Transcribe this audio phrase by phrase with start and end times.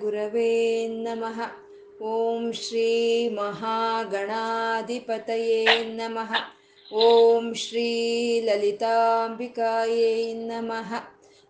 [0.00, 1.40] ಗುರವೇ ನಮಃ.
[2.02, 6.34] ಓಂ ಶ್ರೀ ಮಹಾಗಣಾಧಿಪತಯೇ ನಮಃ.
[6.94, 10.94] ಓಂ ಶ್ರೀ ಲಲಿತಾಂಬಿಕಾಯೇ ನಮಃ.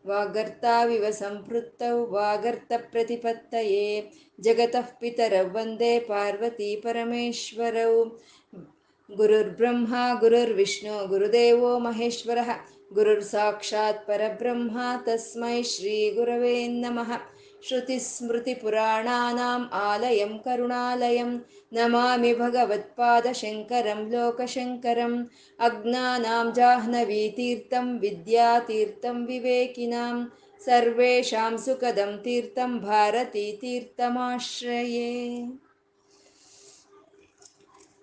[0.06, 4.12] ವಾಗರ್ತಾವಿವ ಸಂಪೃತೌ ವಾಗರ್ತ ಪ್ರತಿಪತ್ತಯೇ.
[4.40, 8.04] ಜಗತಃ ಪಿತರೌ ವಂದೇ ಪಾರ್ವತಿ ಪರಮೇಶ್ವರೌ.
[9.16, 12.50] ಗುರುರ್ಬ್ರಹ್ಮ, ಗುರುರ್ವಿಷ್ಣು, ಗುರುದೇವೋ ಮಹೇಶ್ವರಃ.
[12.92, 14.06] ಗುರುರ್ ಸಾಕ್ಷಾತ್
[17.60, 21.30] ಪರಬ್ರಹ್ಮ ಸ್ಮೃತಿ ಪು รา ಣಾನಾಂ ಆಲಯಂ ಕರುಣಾಲಯಂ
[21.72, 25.14] ನಮಾಮಿ ಭಗವತ್ಪಾದಶಂಕರಂ ಲೋಕಶಂಕರಂ
[25.58, 26.46] ಅಜ್ಞಾನಾಂ
[27.06, 30.16] ವಿದ್ಯಾ ವಿದ್ಯಾತೀರ್ಥಂ ವಿವೇಕಿನಾಂ
[30.62, 35.12] ಸರ್ವೇಷಾಂ ಸುಕದಂ ತೀರ್ಥಂ ಭಾರತೀ ತೀರ್ಥಮಾಶ್ರಯೇ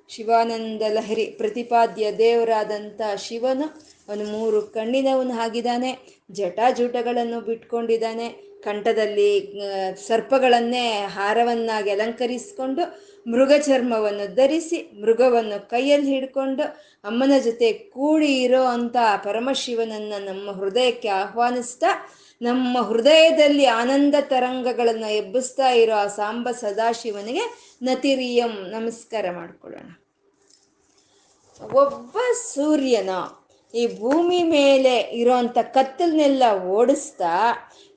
[0.10, 3.68] ಶಿವಾನಂದ ಲಹರಿ ಪ್ರತಿಪಾದ್ಯ ದೇವರಾದಂಥ ಶಿವನು
[4.10, 5.92] ಅವನು ಮೂರು ಕಣ್ಣಿನವನು ಆಗಿದ್ದಾನೆ,
[6.30, 8.28] ಜಟಾಜೂಟಗಳನ್ನು ಬಿಟ್ಕೊಂಡಿದ್ದಾನೆ
[8.68, 9.32] ಕಂಠದಲ್ಲಿ
[10.08, 10.86] ಸರ್ಪಗಳನ್ನೇ
[11.16, 12.84] ಹಾರವನ್ನಾಗಿ ಅಲಂಕರಿಸಿಕೊಂಡು
[13.28, 16.66] ಮೃಗ ಚರ್ಮವನ್ನು ಧರಿಸಿ, ಮೃಗವನ್ನು ಕೈಯಲ್ಲಿ ಹಿಡ್ಕೊಂಡು
[17.10, 21.92] ಅಮ್ಮನ ಜೊತೆ ಕೂಡಿ ಇರೋ ಅಂತ ಪರಮಶಿವನನ್ನು ನಮ್ಮ ಹೃದಯಕ್ಕೆ ಆಹ್ವಾನಿಸ್ತಾ,
[22.42, 27.46] ನಮ್ಮ ಹೃದಯದಲ್ಲಿ ಆನಂದ ತರಂಗಗಳನ್ನು ಎಬ್ಬಿಸ್ತಾ ಇರೋ ಆ ಸಾಂಬ ಸದಾಶಿವನಿಗೆ
[27.88, 29.90] ನತಿರಿಯಂ ನಮಸ್ಕಾರ ಮಾಡ್ಕೊಳ್ಳೋಣ.
[31.80, 32.18] ಒಬ್ಬ
[32.54, 33.12] ಸೂರ್ಯನ
[33.76, 37.34] ಈ ಭೂಮಿ ಮೇಲೆ ಇರೋಂಥ ಕತ್ತಲನ್ನೆಲ್ಲ ಓಡಿಸ್ತಾ,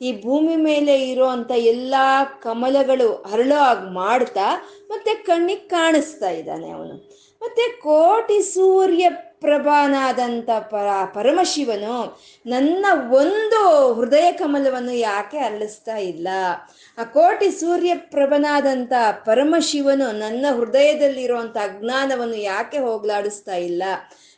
[0.01, 1.95] ಈ ಭೂಮಿ ಮೇಲೆ ಇರೋಂಥ ಎಲ್ಲ
[2.43, 4.49] ಕಮಲಗಳು ಹರಳೋ ಆಗಿ ಮಾಡ್ತಾ,
[4.91, 6.97] ಮತ್ತೆ ಕಣ್ಣಿಗೆ ಕಾಣಿಸ್ತಾ ಇದ್ದಾನೆ ಅವನು.
[7.43, 9.07] ಮತ್ತೆ ಕೋಟಿ ಸೂರ್ಯ
[9.41, 11.97] ಪ್ರಭಾನಾದಂಥ ಪರ, ಪರಮಶಿವನು
[12.47, 12.87] ನನ್ನ
[13.21, 13.61] ಒಂದು
[13.95, 16.29] ಹೃದಯ ಕಮಲವನ್ನು ಯಾಕೆ ಅರಳಿಸ್ತಾ ಇಲ್ಲ?
[16.99, 18.93] ಆ ಕೋಟಿ ಸೂರ್ಯ ಪ್ರಭನಾದಂಥ
[19.25, 23.83] ಪರಮಶಿವನು ನನ್ನ ಹೃದಯದಲ್ಲಿರುವಂಥ ಅಜ್ಞಾನವನ್ನು ಯಾಕೆ ಹೋಗ್ಲಾಡಿಸ್ತಾ ಇಲ್ಲ?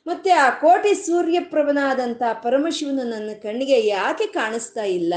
[0.06, 5.14] ಮತ್ತೆ ಆ ಕೋಟಿ ಸೂರ್ಯಪ್ರಭನಾದಂಥ ಪರಮಶಿವನು ನನ್ನ ಕಣ್ಣಿಗೆ ಯಾಕೆ ಕಾಣಿಸ್ತಾ ಇಲ್ಲ?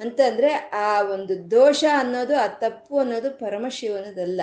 [0.00, 4.40] ಅಂತಂದ್ರೆ ಆ ಒಂದು ದೋಷ ಅನ್ನೋದು, ಆ ತಪ್ಪು ಅನ್ನೋದು ಪರಮಶಿವನದಲ್ಲ.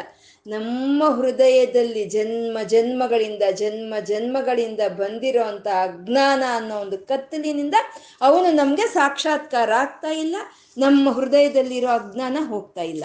[0.47, 7.73] ನಮ್ಮ ಹೃದಯದಲ್ಲಿ ಜನ್ಮ, ಜನ್ಮಗಳಿಂದ ಜನ್ಮ, ಜನ್ಮಗಳಿಂದ ಬಂದಿರೋ ಅಂಥ ಅಜ್ಞಾನ ಅನ್ನೋ ಒಂದು ಕತ್ತಲಿನಿಂದ
[8.21, 10.35] ಅವನು ನಮಗೆ ಸಾಕ್ಷಾತ್ಕಾರ ಆಗ್ತಾ ಇಲ್ಲ.
[10.77, 13.03] ನಮ್ಮ ಹೃದಯದಲ್ಲಿರೋ ಅಜ್ಞಾನ ಹೋಗ್ತಾ ಇಲ್ಲ.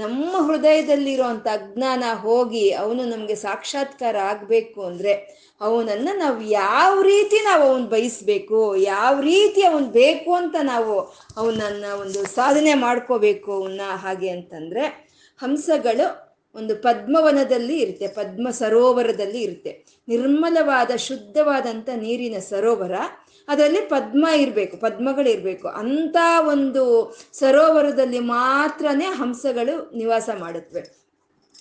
[0.00, 5.12] ನಮ್ಮ ಹೃದಯದಲ್ಲಿರುವಂಥ ಅಜ್ಞಾನ ಹೋಗಿ ಅವನು ನಮಗೆ ಸಾಕ್ಷಾತ್ಕಾರ ಆಗಬೇಕು ಅಂದರೆ
[5.60, 8.60] ಅವನನ್ನು ನಾವು ಯಾವ ರೀತಿ ನಾವು ಅವನು ಬಯಸ್ಬೇಕು,
[8.94, 10.94] ಯಾವ ರೀತಿ ಅವನು ಬೇಕು ಅಂತ ನಾವು
[11.40, 14.84] ಅವನನ್ನು ಒಂದು ಸಾಧನೆ ಮಾಡ್ಕೋಬೇಕು ಅವನ್ನ ಹಾಗೆ ಅಂತಂದರೆ
[15.42, 16.06] ಹಂಸಗಳು
[16.54, 19.70] ಒಂದು ಪದ್ಮವನದಲ್ಲಿ ಇರುತ್ತೆ, ಪದ್ಮ ಸರೋವರದಲ್ಲಿ ಇರುತ್ತೆ.
[20.08, 22.96] ನಿರ್ಮಲವಾದ ಶುದ್ಧವಾದಂಥ ನೀರಿನ ಸರೋವರ.
[23.48, 25.68] ಅದರಲ್ಲಿ ಪದ್ಮ ಇರಬೇಕು, ಪದ್ಮಗಳಿರಬೇಕು.
[25.68, 26.16] ಅಂಥ
[26.48, 31.04] ಒಂದು ಸರೋವರದಲ್ಲಿ ಮಾತ್ರನೇ ಹಂಸಗಳು ನಿವಾಸ ಮಾಡುತ್ತವೆ.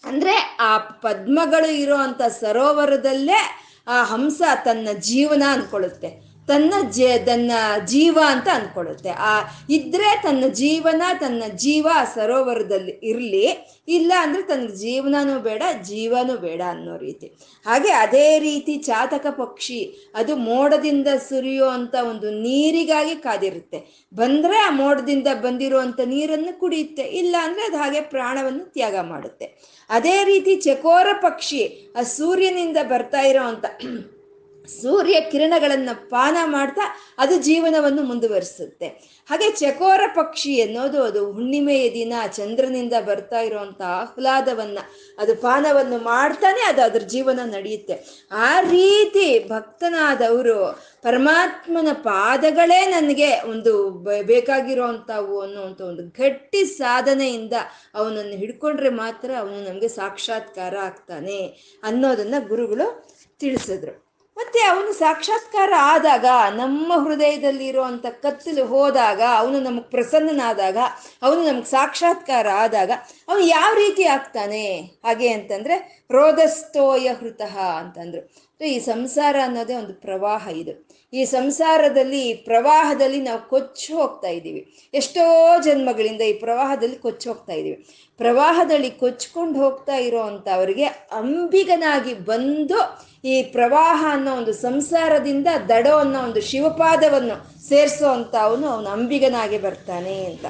[0.05, 6.32] ಅಂದರೆ ಆ ಪದ್ಮಗಳು ಇರೋ ಅಂಥ ಸರೋವರದಲ್ಲೇ ಆ ಹಂಸ ತನ್ನ ಜೀವನ ಅಂದ್ಕೊಳ್ಳುತ್ತೆ.
[6.47, 7.51] ತನ್ನ ಜ, ತನ್ನ
[7.85, 15.39] ಜೀವ ಅಂತ ಅಂದ್ಕೊಳ್ಳುತ್ತೆ ಆ, ಇದ್ರೆ ತನ್ನ ಜೀವನ, ತನ್ನ ಜೀವ ಸರೋವರದಲ್ಲಿ ಇರಲಿ, ಇಲ್ಲ ಅಂದ್ರೆ ತನ್ನ ಜೀವನನೂ
[15.39, 17.27] ಬೇಡ, ಜೀವನೂ ಬೇಡ ಅನ್ನೋ ರೀತಿ.
[17.65, 24.07] ಹಾಗೆ ಅದೇ ರೀತಿ ಚಾತಕ ಪಕ್ಷಿ, ಅದು ಮೋಡದಿಂದ ಸುರಿಯೋ ಅಂತ ಒಂದು ನೀರಿಗಾಗಿ ಕಾದಿರುತ್ತೆ.
[24.13, 29.45] ಬಂದ್ರೆ ಆ ಮೋಡದಿಂದ ಬಂದಿರುವಂತ ನೀರನ್ನು ಕುಡಿಯುತ್ತೆ, ಇಲ್ಲ ಅಂದ್ರೆ ಅದು ಹಾಗೆ ಪ್ರಾಣವನ್ನು ತ್ಯಾಗ ಮಾಡುತ್ತೆ.
[29.89, 33.65] ಅದೇ ರೀತಿ ಚಕೋರ ಪಕ್ಷಿ, ಆ ಸೂರ್ಯನಿಂದ ಬರ್ತಾ ಇರೋ ಅಂತ
[34.67, 36.81] ಸೂರ್ಯ ಕಿರಣಗಳನ್ನು ಪಾನ ಮಾಡ್ತಾ
[37.17, 38.87] ಅದು ಜೀವನವನ್ನು ಮುಂದುವರಿಸುತ್ತೆ.
[39.29, 44.79] ಹಾಗೆ ಚಕೋರ ಪಕ್ಷಿ ಅನ್ನೋದು ಅದು ಹುಣ್ಣಿಮೆಯ ದಿನ ಚಂದ್ರನಿಂದ ಬರ್ತಾ ಇರುವಂತ ಆಹ್ಲಾದವನ್ನ,
[45.19, 48.27] ಅದು ಪಾನವನ್ನು ಮಾಡ್ತಾನೆ ಅದು ಅದ್ರ ಜೀವನ ನಡೆಯುತ್ತೆ.
[48.31, 53.89] ಆ ರೀತಿ ಭಕ್ತನಾದವರು ಪರಮಾತ್ಮನ ಪಾದಗಳೇ ನನಗೆ ಒಂದು
[54.23, 57.53] ಬೇಕಾಗಿರೋವಂಥವು ಅನ್ನುವಂಥ ಒಂದು ಗಟ್ಟಿ ಸಾಧನೆಯಿಂದ
[57.95, 61.47] ಅವನನ್ನು ಹಿಡ್ಕೊಂಡ್ರೆ ಮಾತ್ರ ಅವನು ನಮಗೆ ಸಾಕ್ಷಾತ್ಕಾರ ಆಗ್ತಾನೆ
[61.83, 64.02] ಅನ್ನೋದನ್ನ ಗುರುಗಳು ತಿಳಿಸಿದ್ರು.
[64.37, 70.77] ಮತ್ತೆ ಅವನು ಸಾಕ್ಷಾತ್ಕಾರ ಆದಾಗ, ನಮ್ಮ ಹೃದಯದಲ್ಲಿ ಇರುವಂತ ಕತ್ತಲು ಹೋದಾಗ, ಅವನು ನಮಗೆ ಪ್ರಸನ್ನನಾದಾಗ,
[71.21, 72.91] ಅವನು ನಮ್ಗೆ ಸಾಕ್ಷಾತ್ಕಾರ ಆದಾಗ
[73.27, 74.77] ಅವನು ಯಾವ ರೀತಿ ಆಗ್ತಾನೆ?
[74.77, 78.43] ಹಾಗೆ ಅಂತಂದ್ರೆ ರೋಧಸ್ತೋಯ ಹೃತಃ ಅಂತಂದ್ರು.
[78.65, 80.82] ಈ ಸಂಸಾರ ಅನ್ನೋದೇ ಒಂದು ಪ್ರವಾಹ ಇದು.
[81.13, 84.61] ಈ ಸಂಸಾರದಲ್ಲಿ, ಪ್ರವಾಹದಲ್ಲಿ ನಾವು ಕೊಚ್ಚು ಹೋಗ್ತಾ ಇದ್ದೀವಿ.
[84.93, 85.23] ಎಷ್ಟೋ
[85.59, 87.85] ಜನ್ಮಗಳಿಂದ ಈ ಪ್ರವಾಹದಲ್ಲಿ ಕೊಚ್ಚು ಹೋಗ್ತಾ ಇದ್ದೀವಿ.
[88.17, 92.79] ಪ್ರವಾಹದಲ್ಲಿ ಕೊಚ್ಕೊಂಡು ಹೋಗ್ತಾ ಇರೋ ಅಂಥವ್ರಿಗೆ ಅಂಬಿಗನಾಗಿ ಬಂದು
[93.25, 97.35] ಈ ಪ್ರವಾಹ ಅನ್ನೋ ಒಂದು ಸಂಸಾರದಿಂದ ದಡೋ ಅನ್ನೋ ಒಂದು ಶಿವಪಾದವನ್ನು
[97.69, 100.45] ಸೇರಿಸೋ ಅಂತ ಅವನು ಅವನು ಅಂಬಿಗನಾಗಿ ಬರ್ತಾನೆ ಅಂತ.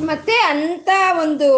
[0.00, 0.88] ಮತ್ತೆ ಅಂತ
[1.22, 1.48] ಒಂದು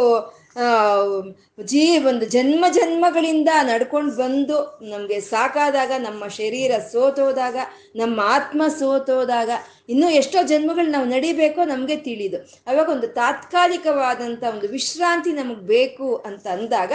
[1.64, 7.56] ಜೀ, ಒಂದು ಜನ್ಮ ಜನ್ಮಗಳಿಂದ ನಡ್ಕೊಂಡು ಬಂದು ನಮಗೆ ಸಾಕಾದಾಗ, ನಮ್ಮ ಶರೀರ ಸೋತೋದಾಗ,
[7.96, 9.50] ನಮ್ಮ ಆತ್ಮ ಸೋತೋದಾಗ,
[9.88, 12.36] ಇನ್ನೂ ಎಷ್ಟೋ ಜನ್ಮಗಳು ನಾವು ನಡಿಬೇಕೋ ನಮಗೆ ತಿಳಿದು.
[12.66, 16.92] ಅವಾಗ ಒಂದು ತಾತ್ಕಾಲಿಕವಾದಂಥ ಒಂದು ವಿಶ್ರಾಂತಿ ನಮಗೆ ಬೇಕು ಅಂತ ಅಂದಾಗ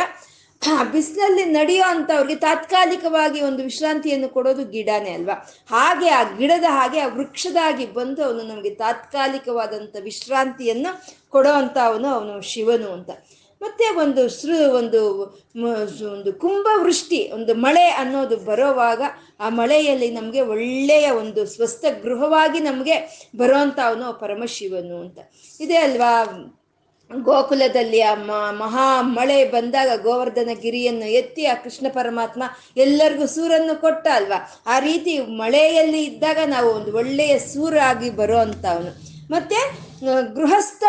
[0.92, 5.36] ಬಿಸಿಲಲ್ಲಿ ನಡೆಯೋ ಅಂಥವ್ರಿಗೆ ತಾತ್ಕಾಲಿಕವಾಗಿ ಒಂದು ವಿಶ್ರಾಂತಿಯನ್ನು ಕೊಡೋದು ಗಿಡನೇ ಅಲ್ವಾ?
[5.70, 10.92] ಹಾಗೆ ಆ ಗಿಡದ ಹಾಗೆ ಆ ವೃಕ್ಷದಾಗಿ ಬಂದು ಅವನು ನಮಗೆ ತಾತ್ಕಾಲಿಕವಾದಂಥ ವಿಶ್ರಾಂತಿಯನ್ನು
[11.30, 13.10] ಕೊಡೋ ಅಂತ ಅವನು ಅವನು ಶಿವನು ಅಂತ.
[13.62, 15.02] ಮತ್ತೆ ಒಂದು ಸೃ, ಒಂದು
[16.14, 19.02] ಒಂದು ಕುಂಭವೃಷ್ಟಿ, ಒಂದು ಮಳೆ ಅನ್ನೋದು ಬರೋವಾಗ
[19.40, 22.96] ಆ ಮಳೆಯಲ್ಲಿ ನಮಗೆ ಒಳ್ಳೆಯ ಒಂದು ಸ್ವಸ್ಥ ಗೃಹವಾಗಿ ನಮಗೆ
[23.38, 25.20] ಬರೋವಂಥ ಅವನು ಪರಮಶಿವನು ಅಂತ.
[25.60, 26.14] ಇದೆ ಅಲ್ವಾ?
[27.12, 28.16] ಗೋಕುಲದಲ್ಲಿ ಆ
[28.52, 32.44] ಮಹಾ ಮಳೆ ಬಂದಾಗ ಗೋವರ್ಧನ ಗಿರಿಯನ್ನು ಎತ್ತಿ ಆ ಕೃಷ್ಣ ಪರಮಾತ್ಮ
[32.78, 34.62] ಎಲ್ಲರಿಗೂ ಸೂರನ್ನು ಕೊಟ್ಟ ಅಲ್ವಾ?
[34.68, 38.92] ಆ ರೀತಿ ಮಳೆಯಲ್ಲಿ ಇದ್ದಾಗ ನಾವು ಒಂದು ಒಳ್ಳೆಯ ಸೂರಾಗಿ ಬರೋ ಅಂಥವನು
[39.32, 39.91] ಮತ್ತೆ
[40.36, 40.84] ಗೃಹಸ್ಥ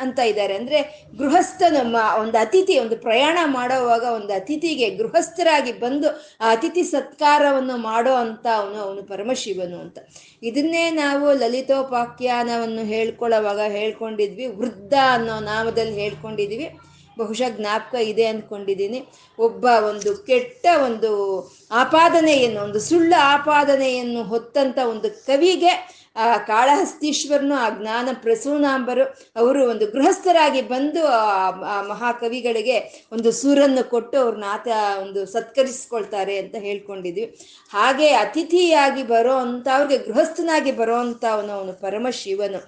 [0.00, 0.54] ಅಂತ ಇದ್ದಾರೆ.
[0.54, 6.08] ಅಂದ್ರೆ ಗೃಹಸ್ಥನ ಒಂದು ಅತಿಥಿ, ಒಂದು ಪ್ರಯಾಣ ಮಾಡೋವಾಗ ಒಂದು ಅತಿಥಿಗೆ ಗೃಹಸ್ಥರಾಗಿ ಬಂದು
[6.40, 9.98] ಆ ಅತಿಥಿ ಸತ್ಕಾರವನ್ನು ಮಾಡೋ ಅಂತ ಅವನು ಅವನು ಪರಮಶಿವನು ಅಂತ.
[10.42, 14.46] ಇದನ್ನೇ ನಾವು ಲಲಿತೋಪಾಖ್ಯಾನವನ್ನು ಹೇಳ್ಕೊಳ್ಳೋವಾಗ ಹೇಳ್ಕೊಂಡಿದ್ವಿ.
[14.46, 16.76] ವೃದ್ಧ ಅನ್ನೋ ನಾಮದಲ್ಲಿ ಹೇಳ್ಕೊಂಡಿದ್ವಿ.
[17.18, 19.04] ಬಹುಶಃ ಜ್ಞಾಪಕ ಇದೆ ಅಂದ್ಕೊಂಡಿದ್ದೀನಿ.
[19.38, 21.40] ಒಬ್ಬ ಒಂದು ಕೆಟ್ಟ ಒಂದು
[21.72, 29.04] ಆಪಾದನೆಯನ್ನು, ಒಂದು ಸುಳ್ಳು ಆಪಾದನೆಯನ್ನು ಹೊತ್ತಂತ ಒಂದು ಕವಿಗೆ ಆ ಕಾಳಹಸ್ತೀಶ್ವರನು, ಆ ಜ್ಞಾನ ಪ್ರಸೂನಾಂಬರು,
[29.36, 34.68] ಅವರು ಒಂದು ಗೃಹಸ್ಥರಾಗಿ ಬಂದು ಆ ಮಹಾಕವಿಗಳಿಗೆ ಒಂದು ಸೂರನ್ನು ಕೊಟ್ಟು ಅವ್ರನ್ನ ಆತ
[35.02, 37.26] ಒಂದು ಸತ್ಕರಿಸ್ಕೊಳ್ತಾರೆ ಅಂತ ಹೇಳ್ಕೊಂಡಿದ್ವಿ.
[37.70, 42.60] ಹಾಗೆ ಅತಿಥಿಯಾಗಿ ಬರೋ ಅಂತ, ಅವ್ರಿಗೆ ಗೃಹಸ್ಥನಾಗಿ ಬರೋ ಅಂತ ಅವನು ಅವನು ಪರಮಶಿವನು.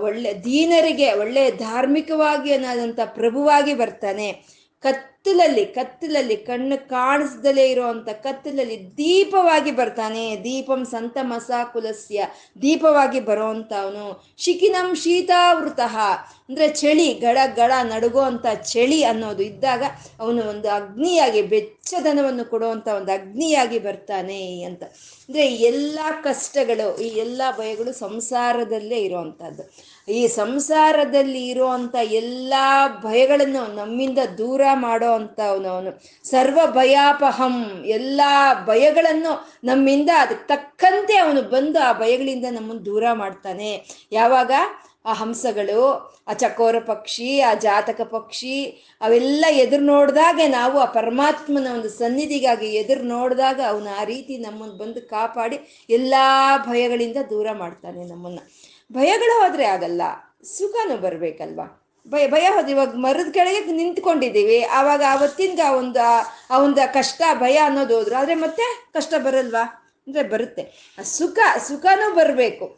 [0.00, 4.28] ಒಳ್ಳೆ ದೀನರಿಗೆ, ಒಳ್ಳೆ ಧಾರ್ಮಿಕವಾಗಿ ಅನ್ನೋದಂಥ ಪ್ರಭುವಾಗಿ ಬರ್ತಾನೆ.
[5.28, 10.36] ಕತ್ತಲಲ್ಲಿ ಕತ್ತಲಲ್ಲಿ, ಕಣ್ಣು ಕಾಣಿಸ್ದಲೇ ಇರುವಂತ ಕತ್ತಲಲ್ಲಿ ದೀಪವಾಗಿ ಬರ್ತಾನೆ.
[10.44, 12.24] ದೀಪಂ ಸಂತ ಮಸಾಕುಲಸ್ಯ
[12.62, 14.34] ದೀಪವಾಗಿ ಬರೋವಂಥ ಅವನು.
[14.38, 15.80] ಶಿಖಿನಂ ಶೀತಾವೃತ.
[16.48, 19.82] ಅಂದ್ರೆ ಚಳಿ, ಗಡ ಗಡ ನಡುಗುವಂತ ಚಳಿ ಅನ್ನೋದು ಇದ್ದಾಗ
[20.20, 24.82] ಅವನು ಒಂದು ಅಗ್ನಿಯಾಗಿ, ಬೆಚ್ಚದನವನ್ನು ಕೊಡುವಂತ ಒಂದು ಅಗ್ನಿಯಾಗಿ ಬರ್ತಾನೆ ಅಂತ.
[25.28, 29.64] ಅಂದ್ರೆ ಎಲ್ಲ ಕಷ್ಟಗಳು, ಈ ಎಲ್ಲ ಭಯಗಳು ಸಂಸಾರದಲ್ಲೇ ಇರುವಂತಹದ್ದು.
[30.12, 32.54] ಈ ಸಂಸಾರದಲ್ಲಿ ಇರುವಂತ ಎಲ್ಲ
[33.02, 36.02] ಭಯಗಳನ್ನು ನಮ್ಮಿಂದ ದೂರ ಮಾಡೋ ಅಂತ ಅವನು.
[36.24, 38.20] ಸರ್ವ ಭಯಾಪಹಂ, ಎಲ್ಲ
[38.66, 43.70] ಭಯಗಳನ್ನು ನಮ್ಮಿಂದ ಅದಕ್ಕೆ ತಕ್ಕಂತೆ ಅವನು ಬಂದು ಆ ಭಯಗಳಿಂದ ನಮ್ಮನ್ನು ದೂರ ಮಾಡ್ತಾನೆ.
[44.12, 44.52] ಯಾವಾಗ?
[45.04, 45.82] ಆ ಹಂಸಗಳು
[46.28, 53.02] ಆ ಚಕೋರ ಪಕ್ಷಿ, ಆ ಜಾತಕ ಪಕ್ಷಿ, ಅವೆಲ್ಲ ಎದುರು ನೋಡಿದಾಗೆ ನಾವು ಆ ಪರಮಾತ್ಮನ ಒಂದು ಸನ್ನಿಧಿಗಾಗಿ ಎದುರು
[53.02, 56.14] ನೋಡಿದಾಗ ಅವನು ಆ ರೀತಿ ನಮ್ಮನ್ನು ಬಂದು ಕಾಪಾಡಿ ಎಲ್ಲ
[56.66, 58.42] ಭಯಗಳಿಂದ ದೂರ ಮಾಡ್ತಾನೆ ನಮ್ಮನ್ನು.
[58.92, 60.02] ಭಯಗಳು ಹೋದರೆ ಆಗಲ್ಲ,
[60.44, 61.84] ಸುಖನೂ ಬರಬೇಕಲ್ವಾ?
[62.06, 66.00] ಭಯ ಭಯ ಹೋದ ಇವಾಗ ಮರದ ಕೆಳಗೆ ನಿಂತ್ಕೊಂಡಿದ್ದೀವಿ, ಆವಾಗ ಅವತ್ತಿಂದ ಆ ಒಂದು
[66.50, 69.64] ಆ ಒಂದು ಕಷ್ಟ, ಭಯ ಅನ್ನೋದು ಹೋದ್ರು, ಆದರೆ ಮತ್ತೆ ಕಷ್ಟ ಬರಲ್ವಾ?
[70.06, 70.62] ಅಂದರೆ ಬರುತ್ತೆ.
[70.98, 72.77] ಆ ಸುಖ, ಸುಖನೂ ಬರಬೇಕು.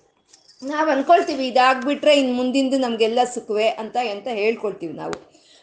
[0.62, 5.14] ನಾವು ಅನ್ಕೊಳ್ತೀವಿ, ಇದಾಗ್ಬಿಟ್ರೆ ಇನ್ನು ಮುಂದಿಂದು ನಮಗೆಲ್ಲ ಸುಖವೇ ಅಂತ ಅಂತ ಹೇಳ್ಕೊಳ್ತೀವಿ ನಾವು.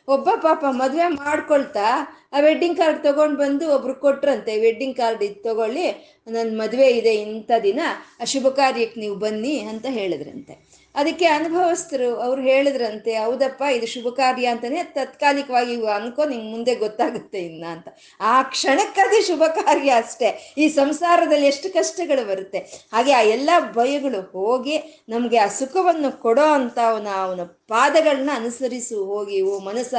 [0.08, 1.88] ಒಬ್ಬ ಪಾಪ ಮದುವೆ ಮಾಡ್ಕೊಳ್ತಾ,
[2.34, 5.86] ಆ ವೆಡ್ಡಿಂಗ್ ಕಾರ್ಡ್ ತೊಗೊಂಡು ಬಂದು ಒಬ್ರು ಕೊಟ್ರಂತೆ ವೆಡ್ಡಿಂಗ್ ಕಾರ್ಡ್ ಇದು ತಗೊಳ್ಳಿ
[6.28, 7.80] ನನ್ನ ಮದುವೆ ಇದೆ ಇಂಥ ದಿನ,
[8.22, 10.67] ಆ ಶುಭ ಕಾರ್ಯಕ್ಕೆ ನೀವು ಬನ್ನಿ ಅಂತ ಹೇಳಿದ್ರಂತೆ.
[10.98, 17.66] ಅದಕ್ಕೆ ಅನುಭವಸ್ಥರು ಅವ್ರು ಹೇಳಿದ್ರಂತೆ, ಹೌದಪ್ಪ ಇದು ಶುಭ ಕಾರ್ಯ ಅಂತಾನೆ ತತ್ಕಾಲಿಕವಾಗಿ ಅನ್ಕೋ ನಿಂಗೆ ಮುಂದೆ ಗೊತ್ತಾಗುತ್ತೆ ಇನ್ನ
[17.66, 17.88] ಅಂತ.
[18.20, 20.56] ಆ ಕ್ಷಣಕ್ಕದೇ ಶುಭ ಕಾರ್ಯ ಅಷ್ಟೇ.
[20.58, 22.58] ಈ ಸಂಸಾರದಲ್ಲಿ ಎಷ್ಟು ಕಷ್ಟಗಳು ಬರುತ್ತೆ.
[22.94, 29.42] ಹಾಗೆ ಆ ಎಲ್ಲ ಭಯಗಳು ಹೋಗಿ ನಮಗೆ ಆ ಸುಖವನ್ನು ಕೊಡೋ ಅಂತ ಅವನ ಅವನ ಪಾದಗಳನ್ನ ಅನುಸರಿಸು ಹೋಗಿ,
[29.42, 29.94] ಓ ಮನಸ್ಸ,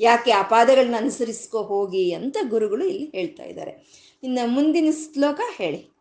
[0.00, 4.04] ಯಾಕೆ ಆ ಪಾದಗಳನ್ನ ಅನುಸರಿಸ್ಕೋ ಹೋಗಿ ಅಂತ ಗುರುಗಳು ಇಲ್ಲಿ ಹೇಳ್ತಾ ಇದ್ದಾರೆ.
[4.22, 5.94] ಇನ್ನು ಮುಂದಿನ ಶ್ಲೋಕ ಹೇಳಿ.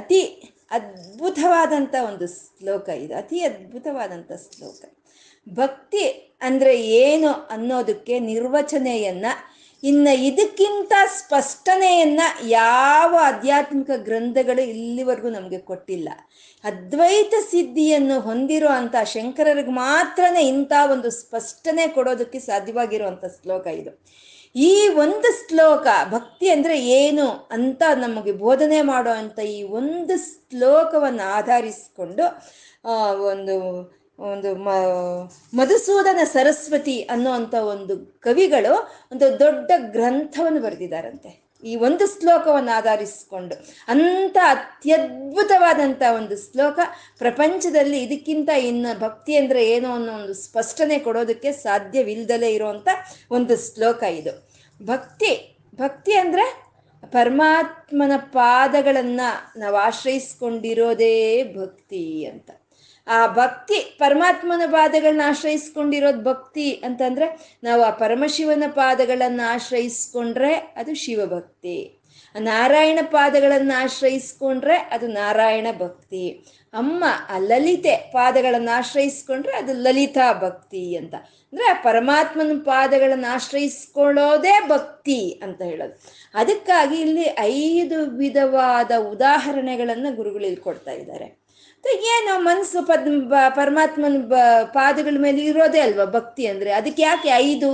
[0.00, 0.22] ಅತಿ
[0.76, 3.12] ಅದ್ಭುತವಾದಂಥ ಒಂದು ಶ್ಲೋಕ ಇದು.
[3.22, 4.80] ಅತಿ ಅದ್ಭುತವಾದಂಥ ಶ್ಲೋಕ.
[5.46, 6.04] ಭಕ್ತಿ
[6.48, 6.72] ಅಂದರೆ
[7.04, 9.32] ಏನು ಅನ್ನೋದಕ್ಕೆ ನಿರ್ವಚನೆಯನ್ನು,
[9.82, 12.26] ಇನ್ನು ಇದಕ್ಕಿಂತ ಸ್ಪಷ್ಟನೆಯನ್ನು
[12.60, 16.08] ಯಾವ ಆಧ್ಯಾತ್ಮಿಕ ಗ್ರಂಥಗಳು ಇಲ್ಲಿವರೆಗೂ ನಮಗೆ ಕೊಟ್ಟಿಲ್ಲ.
[16.64, 23.92] ಅದ್ವೈತ ಸಿದ್ಧಿಯನ್ನು ಹೊಂದಿರೋ ಅಂಥ ಶಂಕರರಿಗೆ ಮಾತ್ರನೇ ಇಂಥ ಒಂದು ಸ್ಪಷ್ಟನೆ ಕೊಡೋದಕ್ಕೆ ಸಾಧ್ಯವಾಗಿರುವಂಥ ಶ್ಲೋಕ ಇದು.
[24.54, 32.24] ಈ ಒಂದು ಶ್ಲೋಕ, ಭಕ್ತಿ ಅಂದ್ರೆ ಏನು ಅಂತ ನಮಗೆ ಬೋಧನೆ ಮಾಡೋ ಅಂತ ಈ ಒಂದು ಶ್ಲೋಕವನ್ನು ಆಧರಿಸಿಕೊಂಡು
[33.24, 33.54] ಒಂದು
[34.22, 34.70] ಒಂದು ಮ,
[35.52, 38.74] ಮಧುಸೂದನ ಸರಸ್ವತಿ ಅನ್ನೋ ಅಂಥ ಒಂದು ಕವಿಗಳು
[39.12, 41.30] ಒಂದು ದೊಡ್ಡ ಗ್ರಂಥವನ್ನು ಬರೆದಿದ್ದಾರಂತೆ.
[41.62, 43.54] ಈ ಒಂದು ಶ್ಲೋಕವನ್ನು ಆಧರಿಸಿಕೊಂಡು
[43.88, 46.80] ಅಂಥ ಅತ್ಯದ್ಭುತವಾದಂಥ ಒಂದು ಶ್ಲೋಕ
[47.18, 52.88] ಪ್ರಪಂಚದಲ್ಲಿ ಇದಕ್ಕಿಂತ ಇನ್ನು ಭಕ್ತಿ ಅಂದರೆ ಏನೋ ಅನ್ನೋ ಒಂದು ಸ್ಪಷ್ಟನೆ ಕೊಡೋದಕ್ಕೆ ಸಾಧ್ಯವಿಲ್ಲದಲೇ ಇರುವಂಥ
[53.30, 54.48] ಒಂದು ಶ್ಲೋಕ ಇದು.
[54.82, 56.70] ಭಕ್ತಿ ಭಕ್ತಿ ಅಂದರೆ
[57.12, 62.50] ಪರಮಾತ್ಮನ ಪಾದಗಳನ್ನು ನಾವು ಆಶ್ರಯಿಸ್ಕೊಂಡಿರೋದೇ ಭಕ್ತಿ ಅಂತ.
[63.06, 71.96] ಆ ಭಕ್ತಿ, ಪರಮಾತ್ಮನ ಪಾದಗಳನ್ನ ಆಶ್ರಯಿಸ್ಕೊಂಡಿರೋದು ಭಕ್ತಿ ಅಂತಂದ್ರೆ ನಾವು ಆ ಪರಮಶಿವನ ಪಾದಗಳನ್ನು ಆಶ್ರಯಿಸ್ಕೊಂಡ್ರೆ ಅದು ಶಿವಭಕ್ತಿ.
[72.40, 76.28] ನಾರಾಯಣ ಪಾದಗಳನ್ನು ಆಶ್ರಯಿಸ್ಕೊಂಡ್ರೆ ಅದು ನಾರಾಯಣ ಭಕ್ತಿ.
[76.72, 81.14] ಅಮ್ಮ, ಆ ಲಲಿತೆ ಪಾದಗಳನ್ನು ಆಶ್ರಯಿಸ್ಕೊಂಡ್ರೆ ಅದು ಲಲಿತಾ ಭಕ್ತಿ ಅಂತ.
[81.14, 86.00] ಅಂದ್ರೆ ಆ ಪರಮಾತ್ಮನ ಪಾದಗಳನ್ನು ಆಶ್ರಯಿಸ್ಕೊಳ್ಳೋದೇ ಭಕ್ತಿ ಅಂತ ಹೇಳೋದು.
[86.34, 91.40] ಅದಕ್ಕಾಗಿ ಇಲ್ಲಿ ಐದು ವಿಧವಾದ ಉದಾಹರಣೆಗಳನ್ನು ಗುರುಗಳು ಇಲ್ಲಿ ಕೊಡ್ತಾ ಇದ್ದಾರೆ.
[91.84, 94.32] ಏನು ಮನಸ್ಸು ಪದ್ ಪರಮಾತ್ಮನ
[94.64, 96.72] ಪಾದಗಳ ಮೇಲೆ ಇರೋದೇ ಅಲ್ವಾ ಭಕ್ತಿ ಅಂದರೆ?
[96.72, 97.70] ಅದಕ್ಕೆ ಯಾಕೆ ಐದು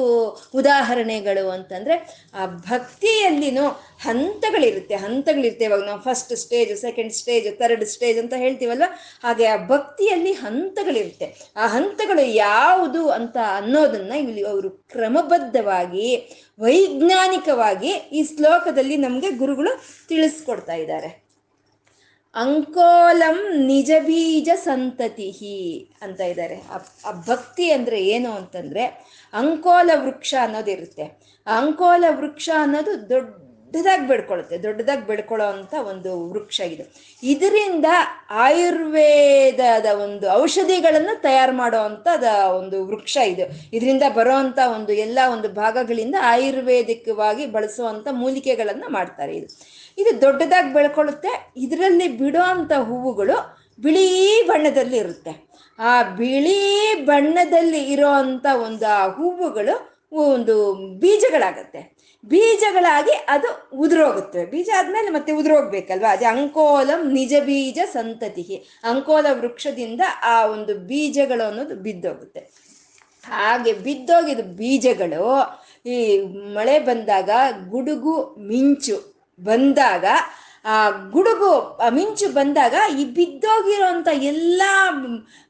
[0.55, 3.69] ಉದಾಹರಣೆಗಳು ಅಂತಂದರೆ, ಆ ಭಕ್ತಿಯಲ್ಲಿನೂ
[4.03, 5.65] ಹಂತಗಳಿರುತ್ತೆ ಹಂತಗಳಿರುತ್ತೆ.
[5.65, 8.83] ಇವಾಗ ನಾವು first stage second stage third stage ಅಂತ ಹೇಳ್ತೀವಲ್ವ?
[9.23, 11.53] ಹಾಗೆ ಆ ಭಕ್ತಿಯಲ್ಲಿ ಹಂತಗಳಿರುತ್ತೆ.
[11.57, 16.17] ಆ ಹಂತಗಳು ಯಾವುದು ಅಂತ ಅನ್ನೋದನ್ನ ಇಲ್ಲಿ ಅವರು ಕ್ರಮಬದ್ಧವಾಗಿ,
[16.61, 21.26] ವೈಜ್ಞಾನಿಕವಾಗಿ ಈ ಶ್ಲೋಕದಲ್ಲಿ ನಮಗೆ ಗುರುಗಳು ತಿಳಿಸ್ಕೊಡ್ತಾ ಇದ್ದಾರೆ.
[22.37, 25.29] ಅಂಕೋಲಂ ನಿಜ ಬೀಜ ಸಂತತಿ
[26.03, 26.57] ಅಂತ ಇದ್ದಾರೆ
[27.07, 28.85] ಆ ಭಕ್ತಿ ಅಂದರೆ ಏನು ಅಂತಂದರೆ
[29.35, 31.07] ಅಂಕೋಲ ವೃಕ್ಷ ಅನ್ನೋದಿರುತ್ತೆ
[31.47, 36.85] ಆ ಅಂಕೋಲ ವೃಕ್ಷ ಅನ್ನೋದು ದೊಡ್ಡದಾಗಿ ಬೆಳ್ಕೊಳ್ಳುತ್ತೆ ದೊಡ್ಡದಾಗಿ ಬೆಳ್ಕೊಳ್ಳೋ ಅಂತ ಒಂದು ವೃಕ್ಷ ಇದು.
[37.23, 37.89] ಇದರಿಂದ
[38.31, 41.81] ಆಯುರ್ವೇದದ ಒಂದು ಔಷಧಿಗಳನ್ನು ತಯಾರು ಮಾಡೋ
[42.59, 43.47] ಒಂದು ವೃಕ್ಷ ಇದು.
[43.73, 49.49] ಇದರಿಂದ ಬರೋ ಅಂಥ ಒಂದು ಎಲ್ಲ ಒಂದು ಭಾಗಗಳಿಂದ ಆಯುರ್ವೇದಿಕವಾಗಿ ಬಳಸುವಂಥ ಮೂಲಿಕೆಗಳನ್ನು ಮಾಡ್ತಾರೆ ಇದು.
[49.99, 51.53] ಇದು ದೊಡ್ಡದಾಗಿ ಬೆಳ್ಕೊಳ್ಳುತ್ತೆ.
[51.57, 53.37] ಇದರಲ್ಲಿ ಬಿಡೋ ಅಂಥ ಹೂವುಗಳು
[53.81, 54.07] ಬಿಳಿ
[54.47, 55.33] ಬಣ್ಣದಲ್ಲಿ ಇರುತ್ತೆ.
[55.79, 56.61] ಆ ಬಿಳಿ
[57.05, 59.75] ಬಣ್ಣದಲ್ಲಿ ಇರೋ ಅಂಥ ಒಂದು ಆ ಹೂವುಗಳು
[60.13, 61.97] ಒಂದು ಬೀಜಗಳಾಗುತ್ತೆ.
[62.25, 63.49] ಬೀಜಗಳಾಗಿ ಅದು
[63.79, 64.45] ಉದುರೋಗುತ್ತೆ.
[64.45, 66.11] ಬೀಜ ಆದಮೇಲೆ ಮತ್ತೆ ಉದುರೋಗ್ಬೇಕಲ್ವಾ?
[66.11, 68.45] ಅದೇ ಅಂಕೋಲಂ ನಿಜ ಬೀಜ ಸಂತತಿ
[68.85, 72.41] ಅಂಕೋಲ ವೃಕ್ಷದಿಂದ ಆ ಒಂದು ಬೀಜಗಳು ಅನ್ನೋದು ಬಿದ್ದೋಗುತ್ತೆ.
[73.25, 75.27] ಹಾಗೆ ಬಿದ್ದೋಗಿದ ಬೀಜಗಳು
[75.87, 76.19] ಈ
[76.55, 77.31] ಮಳೆ ಬಂದಾಗ
[77.69, 78.17] ಗುಡುಗು
[78.49, 80.05] ಮಿಂಚು ಬಂದಾಗ,
[80.65, 84.63] ಆ, ಗುಡುಗು ಮಿಂಚು ಬಂದಾಗ ಈ ಬಿದ್ದೋಗಿರೋಂಥ ಎಲ್ಲ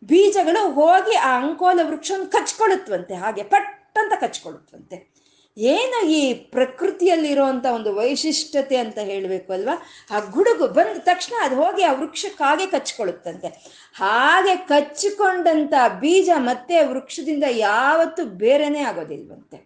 [0.04, 5.16] ಬೀಜಗಳು ಹೋಗಿ ಆ ಅಂಕೋಲ ವೃಕ್ಷವನ್ನು ಕಚ್ಕೊಳ್ಳುತ್ತವಂತೆ ಹಾಗೆ ಪಟ್ ಅಂತ ಕಚ್ಕೊಳ್ಳುತ್ತವಂತೆ
[5.58, 9.82] ಏನು ಈ ಪ್ರಕೃತಿಯಲ್ಲಿರುವಂಥ ಒಂದು ವೈಶಿಷ್ಟ್ಯತೆ ಅಂತ ಹೇಳಬೇಕು ಅಲ್ವಾ?
[10.16, 13.48] ಆ ಗುಡುಗು ಬಂದ ತಕ್ಷಣ ಅದು ಹೋಗಿ ಆ ವೃಕ್ಷಕ್ಕಾಗೆ ಕಚ್ಕೊಳ್ಳುತ್ತಂತೆ
[13.94, 19.65] ಹಾಗೆ ಕಚ್ಚಿಕೊಂಡಂಥ ಬೀಜ ಮತ್ತೆ ವೃಕ್ಷದಿಂದ ಯಾವತ್ತೂ ಬೇರೆನೇ ಆಗೋದಿಲ್ವಂತೆ.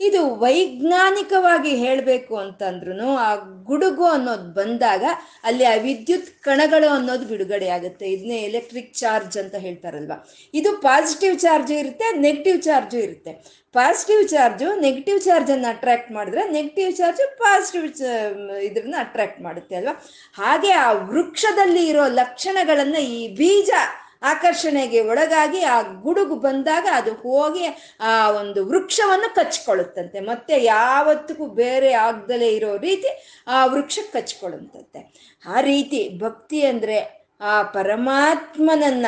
[0.00, 5.04] ಇದು ವೈಜ್ಞಾನಿಕವಾಗಿ ಹೇಳಬೇಕು ಅಂತಂದ್ರೂ ಆ ಗುಡುಗು ಅನ್ನೋದು ಬಂದಾಗ
[5.44, 8.06] ಅಲ್ಲಿ ಆ ವಿದ್ಯುತ್ ಕಣಗಳು ಅನ್ನೋದು ಬಿಡುಗಡೆ ಆಗುತ್ತೆ.
[8.06, 10.12] ಇದನ್ನೇ ಎಲೆಕ್ಟ್ರಿಕ್ ಚಾರ್ಜ್ ಅಂತ ಹೇಳ್ತಾರಲ್ವ?
[10.54, 13.32] ಇದು ಪಾಸಿಟಿವ್ ಚಾರ್ಜು ಇರುತ್ತೆ ನೆಗೆಟಿವ್ ಚಾರ್ಜು ಇರುತ್ತೆ.
[13.72, 17.84] ಪಾಸಿಟಿವ್ ಚಾರ್ಜು ನೆಗೆಟಿವ್ ಚಾರ್ಜನ್ನು ಅಟ್ರ್ಯಾಕ್ಟ್ ಮಾಡಿದ್ರೆ ನೆಗೆಟಿವ್ ಚಾರ್ಜು ಪಾಸಿಟಿವ್
[18.62, 19.94] ಇದ್ರನ್ನ ಅಟ್ರಾಕ್ಟ್ ಮಾಡುತ್ತೆ ಅಲ್ವಾ?
[20.34, 23.70] ಹಾಗೆ ಆ ವೃಕ್ಷದಲ್ಲಿ ಇರೋ ಲಕ್ಷಣಗಳನ್ನು ಈ ಬೀಜ
[24.22, 27.66] ಆಕರ್ಷಣೆಗೆ ಒಳಗಾಗಿ ಆ ಗುಡುಗು ಬಂದಾಗ ಅದು ಹೋಗಿ
[28.00, 33.10] ಆ ಒಂದು ವೃಕ್ಷವನ್ನು ಕಚ್ಕೊಳ್ಳುತ್ತಂತೆ ಮತ್ತೆ ಯಾವತ್ತಿಗೂ ಬೇರೆ ಆಗ್ದಲೇ ಇರೋ ರೀತಿ
[33.46, 35.00] ಆ ವೃಕ್ಷ ಕಚ್ಕೊಳ್ಳುತ್ತಂತೆ
[35.46, 36.98] ಆ ರೀತಿ ಭಕ್ತಿ ಅಂದರೆ
[37.40, 39.06] ಆ ಪರಮಾತ್ಮನನ್ನ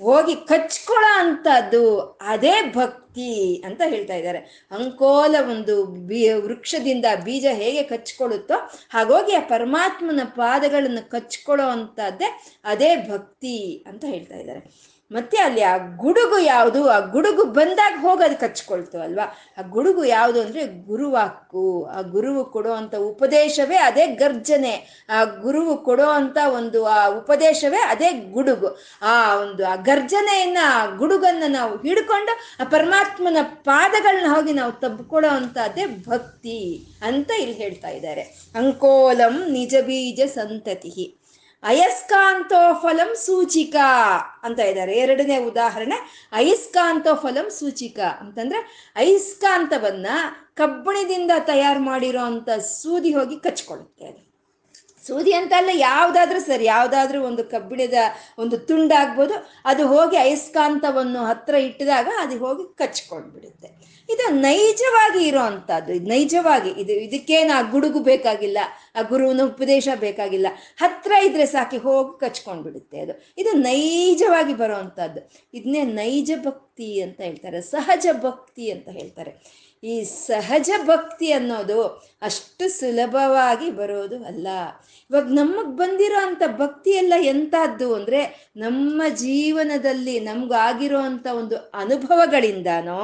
[0.00, 4.68] ಹೋಗಿ ಕಚ್ಕೊಳ್ಳೋ ಅಂಥದ್ದು ಅದೇ ಭಕ್ತಿ ಅಂತ ಹೇಳ್ತಾ ಇದ್ದಾರೆ.
[4.70, 8.54] ಅಂಕೋಲ ಒಂದು ಬೀ, ವೃಕ್ಷದಿಂದ ಬೀಜ ಹೇಗೆ ಕಚ್ಕೊಳ್ಳುತ್ತೋ
[8.90, 14.93] ಹಾಗೋಗಿ ಆ ಪರಮಾತ್ಮನ ಪಾದಗಳನ್ನು ಕಚ್ಕೊಳ್ಳೋ ಅಂಥದ್ದೇ ಅದೇ ಭಕ್ತಿ ಅಂತ ಹೇಳ್ತಾ ಇದ್ದಾರೆ.
[15.14, 16.90] ಮತ್ತೆ ಅಲ್ಲಿ ಆ ಗುಡುಗು ಯಾವುದು?
[16.90, 19.38] ಆ ಗುಡುಗು ಬಂದಾಗ ಹೋಗೋದು ಕಚ್ಕೊಳ್ತು ಅಲ್ವಾ?
[19.58, 25.06] ಆ ಗುಡುಗು ಯಾವುದು ಅಂದ್ರೆ ಗುರುವಾಕು ಆ ಗುರುವು ಕೊಡೋ ಉಪದೇಶವೇ ಅದೇ ಗರ್ಜನೆ.
[25.10, 28.78] ಆ ಗುರುವು ಕೊಡೋ ಅಂಥ ಒಂದು ಆ ಉಪದೇಶವೇ ಅದೇ ಗುಡುಗು.
[29.02, 35.30] ಆ ಒಂದು ಆ ಗರ್ಜನೆಯನ್ನ, ಆ ಗುಡುಗನ್ನ ನಾವು ಹಿಡ್ಕೊಂಡು ಆ ಪರಮಾತ್ಮನ ಪಾದಗಳನ್ನ ಹೋಗಿ ನಾವು ತಬ್ಕೊಳ್ಳೋ
[35.64, 38.22] ಅದೇ ಭಕ್ತಿ ಅಂತ ಇಲ್ಲಿ ಹೇಳ್ತಾ ಇದ್ದಾರೆ.
[38.54, 41.23] ಅಂಕೋಲಂ ನಿಜ ಬೀಜ ಸಂತತಿ
[41.64, 43.76] ಅಯಸ್ಕಾಂತೋ ಫಲಂ ಸೂಚಿಕ
[44.42, 44.94] ಅಂತ ಇದ್ದಾರೆ.
[44.94, 50.06] ಎರಡನೇ ಉದಾಹರಣೆ ಅಯಸ್ಕಾಂತೋ ಫಲಂ ಸೂಚಿಕ ಅಂತಂದ್ರೆ ಅಯಸ್ಕಾಂತವನ್ನ
[50.54, 54.20] ಕಬ್ಬಿಣದಿಂದ ತಯಾರು ಮಾಡಿರೋ ಅಂತ ಸೂದಿ ಹೋಗಿ ಕಚ್ಕೊಳ್ಳುತ್ತೆ ಅದು.
[55.06, 57.94] ಸೂದಿ ಅಂತ ಅಲ್ಲ, ಯಾವುದಾದ್ರೂ ಸರಿ, ಯಾವುದಾದ್ರೂ ಒಂದು ಕಬ್ಬಿಣದ
[58.38, 59.34] ಒಂದು ತುಂಡಾಗ್ಬೋದು.
[59.64, 63.93] ಅದು ಹೋಗಿ ಅಯಸ್ಕಾಂತವನ್ನು ಹತ್ರ ಇಟ್ಟಿದಾಗ ಅದು ಹೋಗಿ ಕಚ್ಕೊಂಡ್ಬಿಡುತ್ತೆ.
[64.08, 68.58] ಇದು ನೈಜವಾಗಿ ಇರೋ ಅಂಥದ್ದು ಇದು ನೈಜವಾಗಿ ಇದು, ಇದಕ್ಕೇನು ಆ ಗುಡುಗು ಬೇಕಾಗಿಲ್ಲ,
[68.96, 70.46] ಆ ಗುರುವಿನ ಉಪದೇಶ ಬೇಕಾಗಿಲ್ಲ.
[70.76, 73.14] ಹತ್ರ ಇದ್ರೆ ಸಾಕಿ ಹೋಗಿ ಕಚ್ಕೊಂಡ್ಬಿಡುತ್ತೆ ಅದು.
[73.38, 75.20] ಇದು ನೈಜವಾಗಿ ಬರೋ ಅಂಥದ್ದು
[75.54, 79.63] ಇದನ್ನೇ ನೈಜ ಭಕ್ತಿ ಅಂತ ಹೇಳ್ತಾರೆ, ಸಹಜ ಭಕ್ತಿ ಅಂತ ಹೇಳ್ತಾರೆ.
[79.84, 79.94] ಈ
[80.26, 81.78] ಸಹಜ ಭಕ್ತಿ ಅನ್ನೋದು
[82.22, 84.48] ಅಷ್ಟು ಸುಲಭವಾಗಿ ಬರೋದು ಅಲ್ಲ.
[85.10, 88.20] ಇವಾಗ ನಮಗೆ ಬಂದಿರೋ ಅಂಥ ಭಕ್ತಿ ಎಲ್ಲ ಎಂಥದ್ದು ಅಂದರೆ
[88.56, 93.02] ನಮ್ಮ ಜೀವನದಲ್ಲಿ ನಮ್ಗಾಗಿರೋ ಅಂಥ ಒಂದು ಅನುಭವಗಳಿಂದನೋ,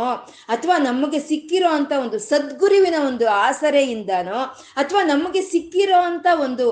[0.48, 4.40] ಅಥವಾ ನಮಗೆ ಸಿಕ್ಕಿರೋ ಅಂಥ ಒಂದು ಸದ್ಗುರುವಿನ ಒಂದು ಆಸರೆಯಿಂದನೋ,
[4.76, 6.66] ಅಥವಾ ನಮಗೆ ಸಿಕ್ಕಿರೋ ಅಂಥ ಒಂದು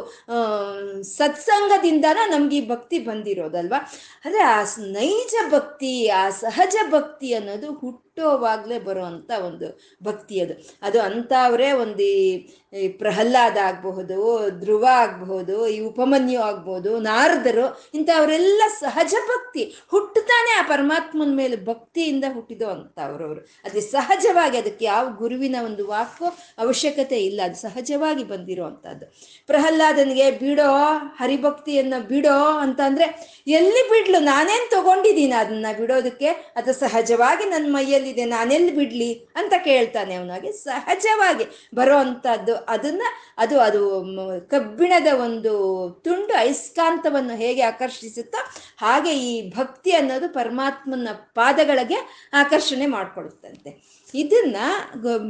[1.18, 3.80] ಸತ್ಸಂಗದಿಂದನೋ ನಮ್ಗೆ ಈ ಭಕ್ತಿ ಬಂದಿರೋದಲ್ವಾ?
[4.24, 4.58] ಅಂದರೆ ಆ
[4.98, 7.68] ನೈಜ ಭಕ್ತಿ, ಆ ಸಹಜ ಭಕ್ತಿ ಅನ್ನೋದು
[8.18, 10.54] ಹುಟ್ಟೋವಾಗಲೇ ಬರುವಂಥ ಒಂದು ಭಕ್ತಿ ಅದು.
[10.82, 12.06] ಅದು ಅಂಥವರೇ ಒಂದು
[12.72, 19.62] ಈ ಪ್ರಹ್ಲಾದ ಆಗಬಹುದು, ಧ್ರುವ ಆಗಬಹುದು, ಈ ಉಪಮನ್ಯು ಆಗ್ಬೋದು ನಾರದರು, ಇಂಥವರೆಲ್ಲ ಸಹಜ ಭಕ್ತಿ.
[19.90, 26.26] ಹುಟ್ಟುತ್ತಾನೆ ಆ ಪರಮಾತ್ಮನ ಮೇಲೆ ಭಕ್ತಿಯಿಂದ ಹುಟ್ಟಿದೋ ಅಂಥವ್ರವರು ಅದು ಸಹಜವಾಗಿ ಅದಕ್ಕೆ ಯಾವ ಗುರುವಿನ ಒಂದು ವಾಕು
[26.58, 27.40] ಅವಶ್ಯಕತೆ ಇಲ್ಲ.
[27.44, 29.06] ಅದು ಸಹಜವಾಗಿ ಬಂದಿರೋ ಅಂಥದ್ದು
[29.46, 30.70] ಪ್ರಹ್ಲಾದನಿಗೆ ಬಿಡೋ
[31.16, 33.06] ಹರಿಭಕ್ತಿಯನ್ನು ಬಿಡೋ ಅಂತ ಅಂದ್ರೆ
[33.46, 34.18] ಎಲ್ಲಿ ಬಿಡ್ಲು?
[34.18, 36.26] ನಾನೇನು ತಗೊಂಡಿದ್ದೀನಿ ಅದನ್ನ ಬಿಡೋದಕ್ಕೆ?
[36.56, 39.28] ಅದು ಸಹಜವಾಗಿ ನನ್ನ ಮೈಯಲ್ಲಿದೆ, ನಾನೆಲ್ಲಿ ಬಿಡ್ಲಿ?
[39.36, 41.44] ಅಂತ ಕೇಳ್ತಾನೆ ಅವನಾಗೆ ಸಹಜವಾಗಿ
[41.74, 42.57] ಬರೋ ಅಂಥದ್ದು.
[42.66, 43.02] ಅದನ್ನ
[43.38, 44.00] ಅದು ಅದು
[44.50, 45.52] ಕಬ್ಬಿಣದ ಒಂದು
[46.04, 48.38] ತುಂಡು ಐಸ್ಕಾಂತವನ್ನು ಹೇಗೆ ಆಕರ್ಷಿಸುತ್ತೋ
[48.78, 53.97] ಹಾಗೆ ಈ ಭಕ್ತಿ ಅನ್ನೋದು ಪರಮಾತ್ಮನ ಪಾದಗಳಿಗೆ ಆಕರ್ಷಣೆ ಮಾಡಿಕೊಡುತ್ತಂತೆ.
[54.14, 54.56] ಇದನ್ನ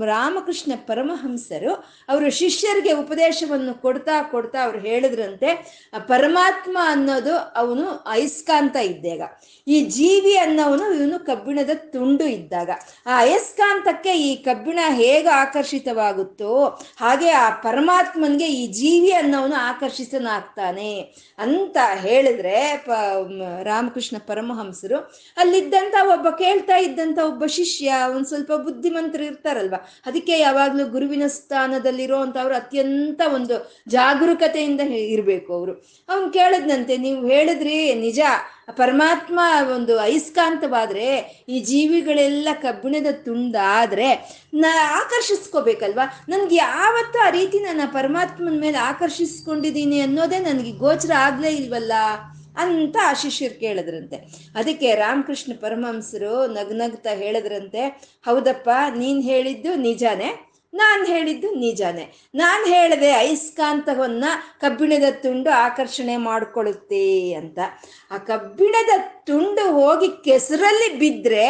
[0.04, 1.72] ರಾಮಕೃಷ್ಣ ಪರಮಹಂಸರು
[2.08, 5.50] ಅವರು ಶಿಷ್ಯರಿಗೆ ಉಪದೇಶವನ್ನು ಕೊಡ್ತಾ ಕೊಡ್ತಾ ಅವ್ರು ಹೇಳಿದ್ರಂತೆ
[6.08, 9.22] ಪರಮಾತ್ಮ ಅನ್ನೋದು ಅವನು ಅಯಸ್ಕಾಂತ ಇದ್ದಾಗ,
[9.66, 12.70] ಈ ಜೀವಿ ಅನ್ನೋನು ಇವನು ಕಬ್ಬಿಣದ ತುಂಡು ಇದ್ದಾಗ,
[13.06, 16.52] ಆ ಅಯಸ್ಕಾಂತಕ್ಕೆ ಈ ಕಬ್ಬಿಣ ಹೇಗೆ ಆಕರ್ಷಿತವಾಗುತ್ತೋ
[16.96, 20.92] ಹಾಗೆ ಆ ಪರಮಾತ್ಮನ್ಗೆ ಈ ಜೀವಿ ಅನ್ನೋನು ಆಕರ್ಷಿತನಾಗ್ತಾನೆ
[21.38, 22.90] ಅಂತ ಹೇಳಿದ್ರೆ ಪ
[23.62, 24.98] ರಾಮಕೃಷ್ಣ ಪರಮಹಂಸರು
[25.36, 29.80] ಅಲ್ಲಿದ್ದಂತ ಒಬ್ಬ ಕೇಳ್ತಾ ಇದ್ದಂತ ಒಬ್ಬ ಶಿಷ್ಯ, ಒಂದು ಸ್ವಲ್ಪ ಬುದ್ಧಿಮಂತರು ಇರ್ತಾರಲ್ವಾ?
[30.06, 33.56] ಅದಕ್ಕೆ ಯಾವಾಗಲೂ ಗುರುವಿನ ಸ್ಥಾನದಲ್ಲಿರೋ ಅಂತವ್ರು ಅತ್ಯಂತ ಒಂದು
[33.88, 34.82] ಜಾಗರೂಕತೆಯಿಂದ
[35.14, 35.74] ಇರಬೇಕು ಅವರು.
[36.08, 38.20] ಅವ್ನು ಕೇಳಿದ್ನಂತೆ, ನೀವು ಹೇಳಿದ್ರಿ, ನಿಜ.
[38.76, 39.40] ಪರಮಾತ್ಮ
[39.74, 41.06] ಒಂದು ಅಯಸ್ಕಾಂತವಾದ್ರೆ
[41.48, 44.08] ಈ ಜೀವಿಗಳೆಲ್ಲ ಕಬ್ಬಿಣದ ತುಂಡಾದ್ರೆ,
[44.54, 46.06] ನಾ ಆಕರ್ಷಿಸ್ಕೋಬೇಕಲ್ವಾ?
[46.28, 51.92] ನನ್ಗೆ ಯಾವತ್ತೂ ಆ ರೀತಿ ನಾನು ಪರಮಾತ್ಮನ ಮೇಲೆ ಆಕರ್ಷಿಸ್ಕೊಂಡಿದ್ದೀನಿ ಅನ್ನೋದೇ ನನಗೆ ಗೋಚರ ಆಗಲೇ ಇಲ್ವಲ್ಲ?
[52.58, 54.16] ಅಂತ ಆ ಶಿಷ್ಯರು ಕೇಳಿದ್ರಂತೆ.
[54.54, 57.82] ಅದಕ್ಕೆ ರಾಮಕೃಷ್ಣ ಪರಮಹಂಸರು ನಗ್ನಗ್ತಾ ಹೇಳಿದ್ರಂತೆ,
[58.24, 60.30] ಹೌದಪ್ಪ, ನೀನು ಹೇಳಿದ್ದು ನಿಜಾನೇ,
[60.74, 62.04] ನಾನು ಹೇಳಿದ್ದು ನಿಜಾನೇ.
[62.34, 64.24] ನಾನು ಹೇಳಿದೆ ಐಸ್ಕಾಂತವನ್ನ
[64.60, 67.58] ಕಬ್ಬಿಣದ ತುಂಡು ಆಕರ್ಷಣೆ ಮಾಡಿಕೊಳ್ಳುತ್ತೆ ಅಂತ.
[68.10, 68.90] ಆ ಕಬ್ಬಿಣದ
[69.28, 71.46] ತುಂಡು ಹೋಗಿ ಕೆಸರಲ್ಲಿ ಬಿದ್ದರೆ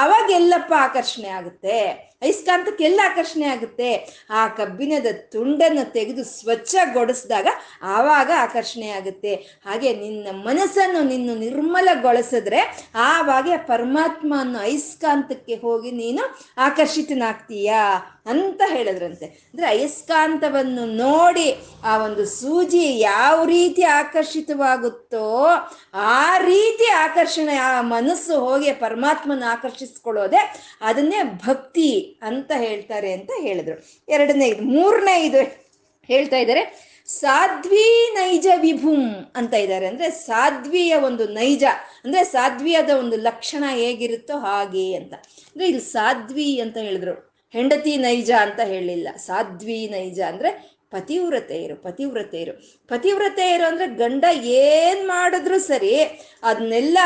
[0.00, 1.78] ಆವಾಗ ಎಲ್ಲಪ್ಪ ಆಕರ್ಷಣೆ ಆಗುತ್ತೆ.
[2.24, 3.88] ಐಸ್ಕಾಂತಕ್ಕೆಲ್ಲ ಆಕರ್ಷಣೆ ಆಗುತ್ತೆ.
[4.30, 7.48] ಆ ಕಬ್ಬಿಣದ ತುಂಡನ್ನು ತೆಗೆದು ಸ್ವಚ್ಛಗೊಳಿಸಿದಾಗ
[7.96, 9.32] ಆವಾಗ ಆಕರ್ಷಣೆ ಆಗುತ್ತೆ.
[9.64, 12.60] ಹಾಗೆ ನಿನ್ನ ಮನಸ್ಸನ್ನು ನಿನ್ನ ನಿರ್ಮಲಗೊಳಿಸಿದ್ರೆ
[13.08, 16.22] ಆವಾಗ ಪರಮಾತ್ಮ ಅನ್ನೋ ಐಸ್ಕಾಂತಕ್ಕೆ ಹೋಗಿ ನೀನು
[16.58, 17.82] ಆಕರ್ಷಿತನಾಗ್ತೀಯಾ
[18.26, 19.26] ಅಂತ ಹೇಳಿದ್ರಂತೆ.
[19.52, 21.48] ಅಂದ್ರೆ ಅಯಸ್ಕಾಂತವನ್ನು ನೋಡಿ
[21.84, 25.26] ಆ ಒಂದು ಸೂಜಿ ಯಾವ ರೀತಿ ಆಕರ್ಷಿತವಾಗುತ್ತೋ
[25.94, 34.04] ಆ ರೀತಿ ಆಕರ್ಷಣೆ, ಆ ಮನಸ್ಸು ಹೋಗಿ ಪರಮಾತ್ಮನ ಆಕರ್ಷಿಸ್ಕೊಳ್ಳೋದೆ ಅದನ್ನೇ ಭಕ್ತಿ ಅಂತ ಹೇಳ್ತಾರೆ ಅಂತ ಹೇಳಿದ್ರು.
[34.08, 35.38] ಎರಡನೇ ಇದು ಮೂರನೇ ಇದು
[36.06, 39.86] ಹೇಳ್ತಾ ಇದ್ದಾರೆ, ಸಾಧ್ವಿ ನೈಜ ವಿಭುಂ ಅಂತ ಇದ್ದಾರೆ.
[39.86, 41.64] ಅಂದ್ರೆ ಸಾಧ್ವಿಯ ಒಂದು ನೈಜ,
[42.04, 45.14] ಅಂದ್ರೆ ಸಾಧ್ವಿಯಾದ ಒಂದು ಲಕ್ಷಣ ಹೇಗಿರುತ್ತೋ ಹಾಗೆ ಅಂತ.
[45.14, 47.32] ಅಂದ್ರೆ ಇಲ್ಲಿ ಸಾಧ್ವಿ ಅಂತ ಹೇಳಿದ್ರು.
[47.52, 52.54] ಹೆಂಡತಿ ನೈಜ ಅಂತ ಹೇಳಿಲ್ಲ ಸಾಧ್ವಿ ನೈಜ ಅಂದ್ರೆ ಪತಿವ್ರತೆಯರು ಪತಿವ್ರತೆಯರು
[52.88, 54.24] ಪತಿವ್ರತೆಯರು ಅಂದ್ರೆ ಗಂಡ
[54.58, 55.94] ಏನ್ ಮಾಡಿದ್ರು ಸರಿ
[56.42, 56.98] ಅದನ್ನೆಲ್ಲ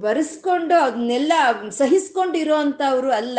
[0.00, 1.32] ಬರೆಸ್ಕೊಂಡು ಅದನ್ನೆಲ್ಲ
[1.70, 3.38] ಸಹಿಸ್ಕೊಂಡಿರೋ ಅಂತವ್ರು ಅಲ್ಲ.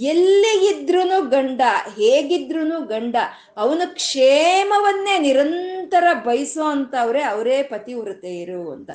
[0.00, 1.62] ಎಲ್ಲಿ ಇದ್ರೂ ಗಂಡ
[1.96, 3.16] ಹೇಗಿದ್ರೂ ಗಂಡ,
[3.56, 8.90] ಅವನ ಕ್ಷೇಮವನ್ನೇ ನಿರಂತರ ಬಯಸೋ ಅಂತವ್ರೆ ಅವರೇ ಪತಿವ್ರತೆಯರು ಅಂತ.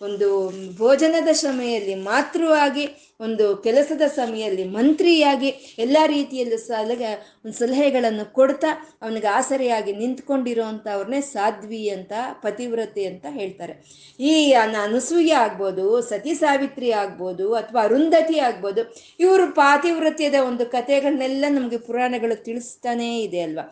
[0.00, 2.84] ಒಂದು ಭೋಜನದ ಸಮಯದಲ್ಲಿ ಮಾತೃವಾಗಿ,
[3.20, 7.08] ಒಂದು ಕೆಲಸದ ಸಮಯದಲ್ಲಿ ಮಂತ್ರಿಯಾಗಿ ಎಲ್ಲ ರೀತಿಯಲ್ಲೂ ಸಲಹೆ
[7.44, 8.70] ಒಂದು ಸಲಹೆಗಳನ್ನು ಕೊಡ್ತಾ
[9.02, 13.74] ಅವನಿಗೆ ಆಸರೆಯಾಗಿ ನಿಂತ್ಕೊಂಡಿರೋಂಥವ್ರನ್ನೇ ಸಾಧ್ವಿ ಅಂತ, ಪತಿವ್ರತೆ ಅಂತ ಹೇಳ್ತಾರೆ.
[14.20, 18.84] ಈ ಅನಸೂಯ ಆಗ್ಬೋದು, ಸತಿ ಸಾವಿತ್ರಿ ಆಗ್ಬೋದು, ಅಥವಾ ಅರುಂಧತಿ ಆಗ್ಬೋದು,
[19.20, 23.66] ಇವರು ಪಾತಿವ್ರತ್ಯದ ಒಂದು ಕಥೆಗಳನ್ನೆಲ್ಲ ನಮಗೆ ಪುರಾಣಗಳು ತಿಳಿಸ್ತಾನೇ ಇದೆ ಅಲ್ವಾ?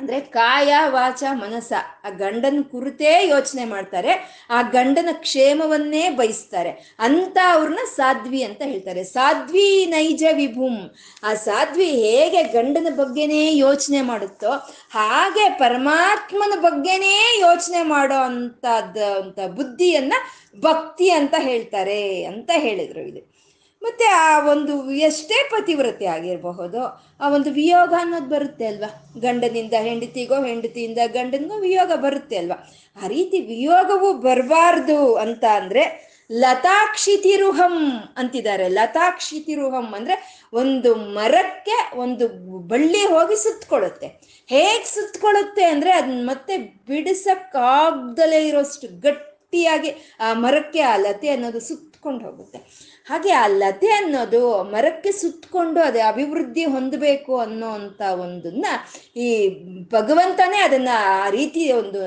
[0.00, 1.72] ಅಂದ್ರೆ ಕಾಯ, ವಾಚ, ಮನಸ
[2.04, 4.46] ಆ ಗಂಡನ ಕುರಿತೇ ಯೋಚನೆ ಮಾಡ್ತಾರೆ.
[4.50, 6.96] ಆ ಗಂಡನ ಕ್ಷೇಮವನ್ನೇ ಬಯಸ್ತಾರೆ.
[6.98, 9.04] ಅಂತ ಅವ್ರನ್ನ ಸಾಧ್ವಿ ಅಂತ ಹೇಳ್ತಾರೆ.
[9.04, 10.90] ಸಾಧ್ವಿ ನೈಜ ವಿಭುಂ.
[11.22, 14.50] ಆ ಸಾಧ್ವಿ ಹೇಗೆ ಗಂಡನ ಬಗ್ಗೆನೇ ಯೋಚನೆ ಮಾಡುತ್ತೋ,
[14.90, 20.12] ಹಾಗೆ ಪರಮಾತ್ಮನ ಬಗ್ಗೆನೇ ಯೋಚನೆ ಮಾಡೋ ಅಂತದ ಅಂತ ಬುದ್ಧಿಯನ್ನ
[20.60, 23.34] ಭಕ್ತಿ ಅಂತ ಹೇಳ್ತಾರೆ ಅಂತ ಹೇಳಿದ್ರು ಇದು.
[23.84, 26.80] ಮತ್ತೆ ಆ ಒಂದು ಎಷ್ಟೇ ಪತಿವ್ರತೆ ಆಗಿರಬಹುದು,
[27.20, 28.90] ಆ ಒಂದು ವಿಯೋಗ ಅನ್ನೋದು ಬರುತ್ತೆ ಅಲ್ವಾ?
[29.20, 32.58] ಗಂಡನಿಂದ ಹೆಂಡತಿಗೋ ಹೆಂಡತಿಯಿಂದ ಗಂಡನಿಗೋ ವಿಯೋಗ ಬರುತ್ತೆ ಅಲ್ವಾ?
[33.02, 35.84] ಆ ರೀತಿ ವಿಯೋಗವು ಬರಬಾರ್ದು ಅಂತ ಅಂದ್ರೆ
[36.30, 37.74] ಲತಾಕ್ಷಿತಿರುಹಂ
[38.16, 38.66] ಅಂತಿದ್ದಾರೆ.
[38.68, 40.14] ಲತಾಕ್ಷಿತಿರುಹಂ ಅಂದ್ರೆ
[40.52, 42.24] ಒಂದು ಮರಕ್ಕೆ ಒಂದು
[42.68, 44.08] ಬಳ್ಳಿ ಹೋಗಿ ಸುತ್ತಕೊಳ್ಳುತ್ತೆ
[44.48, 46.54] ಹೇಗೆ ಸುತ್ತಕೊಳ್ಳುತ್ತೆ ಅಂದ್ರೆ ಅದನ್ನ ಮತ್ತೆ
[46.88, 52.58] ಬಿಡಿಸಕ್ಕಾಗ್ದಲೇ ಇರೋಷ್ಟು ಗಟ್ಟಿಯಾಗಿ ಆ ಮರಕ್ಕೆ ಆ ಲತೆ ಅನ್ನೋದು ಸುತ್ತಕೊಂಡು ಹೋಗುತ್ತೆ.
[53.04, 58.66] ಹಾಗೆ ಆ ಲತೆ ಅನ್ನೋದು ಮರಕ್ಕೆ ಸುತ್ತಕೊಂಡು ಅದು ಅಭಿವೃದ್ಧಿ ಹೊಂದಬೇಕು ಅನ್ನೋ ಅಂತ ಒಂದನ್ನ
[59.16, 59.48] ಈ
[59.92, 62.02] ಭಗವಂತನೇ ಅದನ್ನ ಆ ರೀತಿ ಒಂದು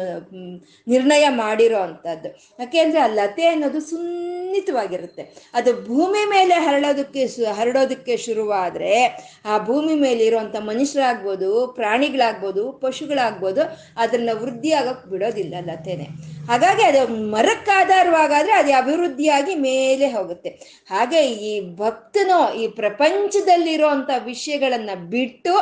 [0.87, 2.29] ನಿರ್ಣಯ ಮಾಡಿರೋ ಅಂಥದ್ದು.
[2.59, 5.51] ಯಾಕೆಂದ್ರೆ ಆ ಲತೆ ಅನ್ನೋದು ಸುನ್ನಿತವಾಗಿರುತ್ತೆ.
[5.53, 9.05] ಅದು ಭೂಮಿ ಮೇಲೆ ಹರಡೋದಕ್ಕೆ ಹರಡೋದಕ್ಕೆ ಶುರುವಾದ್ರೆ
[9.45, 13.61] ಆ ಭೂಮಿ ಮೇಲೆ ಇರುವಂತ ಮನುಷ್ಯರಾಗ್ಬೋದು, ಪ್ರಾಣಿಗಳಾಗ್ಬೋದು, ಪಶುಗಳಾಗ್ಬೋದು,
[13.97, 14.73] ಅದನ್ನ ವೃದ್ಧಿ
[15.09, 16.36] ಬಿಡೋದಿಲ್ಲ ಲತೆನೆ.
[16.47, 20.49] ಹಾಗಾಗಿ ಅದು ಮರಕ್ಕೆ ಆಧಾರವಾಗಾದ್ರೆ ಅದು ಅಭಿವೃದ್ಧಿಯಾಗಿ ಮೇಲೆ ಹೋಗುತ್ತೆ.
[20.89, 25.53] ಹಾಗೆ ಈ ಭಕ್ತನು ಈ ಪ್ರಪಂಚದಲ್ಲಿರುವಂತ ವಿಷಯಗಳನ್ನ ಬಿಟ್ಟು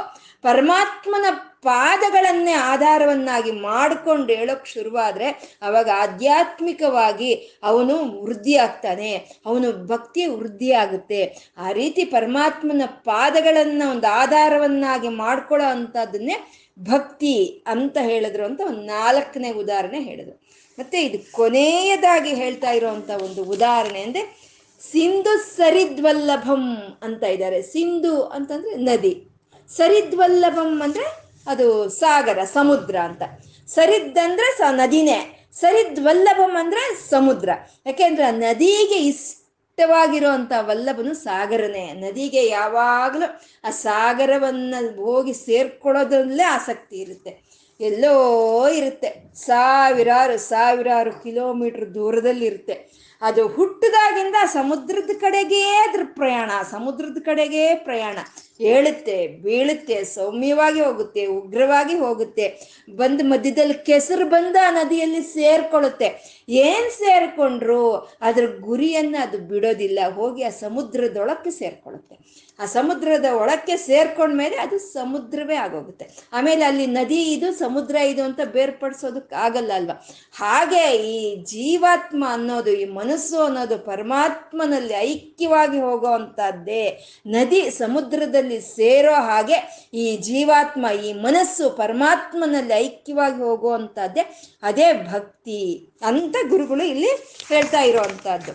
[0.44, 1.28] ಪರಮಾತ್ಮನ
[1.62, 5.28] ಪಾದಗಳನ್ನೇ ಆಧಾರವನ್ನಾಗಿ ಮಾಡಿಕೊಂಡು ಹೇಳೋಕ್ ಶುರುವಾದರೆ
[5.62, 7.32] ಅವಾಗ ಆಧ್ಯಾತ್ಮಿಕವಾಗಿ
[7.64, 9.10] ಅವನು ವೃದ್ಧಿ ಆಗ್ತಾನೆ
[9.46, 11.22] ಅವನು ಭಕ್ತಿ ವೃದ್ಧಿ ಆಗುತ್ತೆ
[11.58, 16.38] ಆ ರೀತಿ ಪರಮಾತ್ಮನ ಪಾದಗಳನ್ನ ಒಂದು ಆಧಾರವನ್ನಾಗಿ ಮಾಡ್ಕೊಳ್ಳೋ ಅಂಥದ್ದನ್ನೇ
[16.80, 17.36] ಭಕ್ತಿ
[17.68, 20.36] ಅಂತ ಹೇಳಿದ್ರು ಅಂತ ಒಂದು ನಾಲ್ಕನೇ ಉದಾಹರಣೆ ಹೇಳಿದ್ರು.
[20.80, 24.46] ಮತ್ತೆ ಇದು ಕೊನೆಯದಾಗಿ ಹೇಳ್ತಾ ಇರುವಂತ ಒಂದು ಉದಾಹರಣೆ ಅಂದ್ರೆ
[24.92, 27.62] ಸಿಂಧು ಸರಿದ್ವಲ್ಲಭಂ ಅಂತ ಇದ್ದಾರೆ.
[27.62, 29.28] ಸಿಂಧು ಅಂತಂದ್ರೆ ನದಿ.
[29.70, 31.06] ಸರಿದ್ವಲ್ಲಭಂ ಅಂದ್ರೆ
[31.48, 33.22] ಅದು ಸಾಗರ, ಸಮುದ್ರ ಅಂತ.
[33.68, 35.50] ಸರಿದ್ ಅಂದ್ರೆ ಸ ನದಿನೇ.
[35.54, 37.50] ಸರಿದ್ವಲ್ಲಭಂ ಅಂದ್ರೆ ಸಮುದ್ರ.
[37.86, 41.94] ಯಾಕೆಂದ್ರೆ ನದಿಗೆ ಇಷ್ಟವಾಗಿರುವಂತ ವಲ್ಲಭನು ಸಾಗರನೇ.
[41.94, 47.55] ನದಿಗೆ ಯಾವಾಗಲೂ ಆ ಸಾಗರವನ್ನ ಹೋಗಿ ಸೇರ್ಕೊಳ್ಳೋದ್ರಲ್ಲೇ ಆಸಕ್ತಿ ಇರುತ್ತೆ.
[47.80, 49.10] ಎಲ್ಲೋ ಇರುತ್ತೆ.
[49.36, 58.18] ಸಾವಿರಾರು ಸಾವಿರಾರು ಕಿಲೋಮೀಟರ್ ದೂರದಲ್ಲಿ ಇರುತ್ತೆ ಅದು ಹುಟ್ಟಿದಾಗಿಂದ ಸಮುದ್ರದ ಕಡೆಗೇ ಅದ್ರ ಪ್ರಯಾಣ, ಸಮುದ್ರದ ಕಡೆಗೇ ಪ್ರಯಾಣ.
[58.60, 62.60] ಏಳುತ್ತೆ ಬೀಳುತ್ತೆ, ಸೌಮ್ಯವಾಗಿ ಹೋಗುತ್ತೆ, ಉಗ್ರವಾಗಿ ಹೋಗುತ್ತೆ.
[62.96, 66.42] ಬಂದು ಮಧ್ಯದಲ್ಲಿ ಕೆಸರು ಬಂದ ಆ ನದಿಯಲ್ಲಿ ಸೇರ್ಕೊಳ್ಳುತ್ತೆ.
[66.50, 67.96] ಏನ್ ಸೇರ್ಕೊಂಡ್ರು?
[68.22, 70.00] ಅದ್ರ ಗುರಿಯನ್ನ ಅದು ಬಿಡೋದಿಲ್ಲ.
[70.14, 72.46] ಹೋಗಿ ಆ ಸಮುದ್ರದೊಳಕ್ಕೆ ಸೇರ್ಕೊಳ್ಳುತ್ತೆ.
[72.60, 76.10] ಆ ಸಮುದ್ರದ ಒಳಕ್ಕೆ ಸೇರ್ಕೊಂಡ್ಮೇಲೆ ಅದು ಸಮುದ್ರವೇ ಆಗೋಗುತ್ತೆ.
[76.34, 80.08] ಆಮೇಲೆ ಅಲ್ಲಿ ನದಿ ಇದು, ಸಮುದ್ರ ಇದು ಅಂತ ಬೇರ್ಪಡಿಸೋದಕ್ಕೆ ಆಗಲ್ಲ ಅಲ್ವಾ?
[80.34, 89.58] ಹಾಗೆ ಈ ಜೀವಾತ್ಮ ಅನ್ನೋದು, ಈ ಮನಸ್ಸು ಅನ್ನೋದು ಪರಮಾತ್ಮನಲ್ಲಿ ಐಕ್ಯವಾಗಿ ಹೋಗೋವಂಥದ್ದೇ ನದಿ ಸಮುದ್ರದಲ್ಲಿ ಸೇರೋ ಹಾಗೆ
[89.94, 94.24] ಈ ಜೀವಾತ್ಮ, ಈ ಮನಸ್ಸು ಪರಮಾತ್ಮನಲ್ಲಿ ಐಕ್ಯವಾಗಿ ಹೋಗುವಂಥದ್ದೇ
[94.64, 95.62] ಅದೇ ಭಕ್ತಿ
[96.02, 97.12] ಅಂತ ಗುರುಗಳು ಇಲ್ಲಿ
[97.48, 98.54] ಹೇಳ್ತಾ ಇರುವಂತಹದ್ದು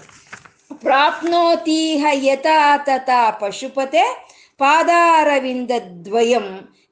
[0.82, 4.04] ಪ್ರಾಪ್ನೋತೀಹ ಯಥಾ ತಥಾ ಪಶುಪತೆ
[4.60, 5.70] ಪಾದಾರವಿಂದ
[6.04, 6.46] ದ್ವಯಂ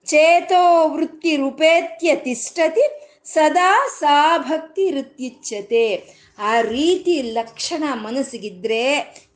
[0.07, 2.85] ಚೇತೋ ವೃತ್ತಿ ರೂಪೇತ್ಯ ತಿಷ್ಟತಿ
[3.27, 5.87] ಸದಾ ಸಾ ಭಕ್ತಿ ವೃತ್ತಿಚ್ಯತೆ
[6.39, 8.83] ಆ ರೀತಿ ಲಕ್ಷಣ ಮನಸ್ಸಿಗಿದ್ರೆ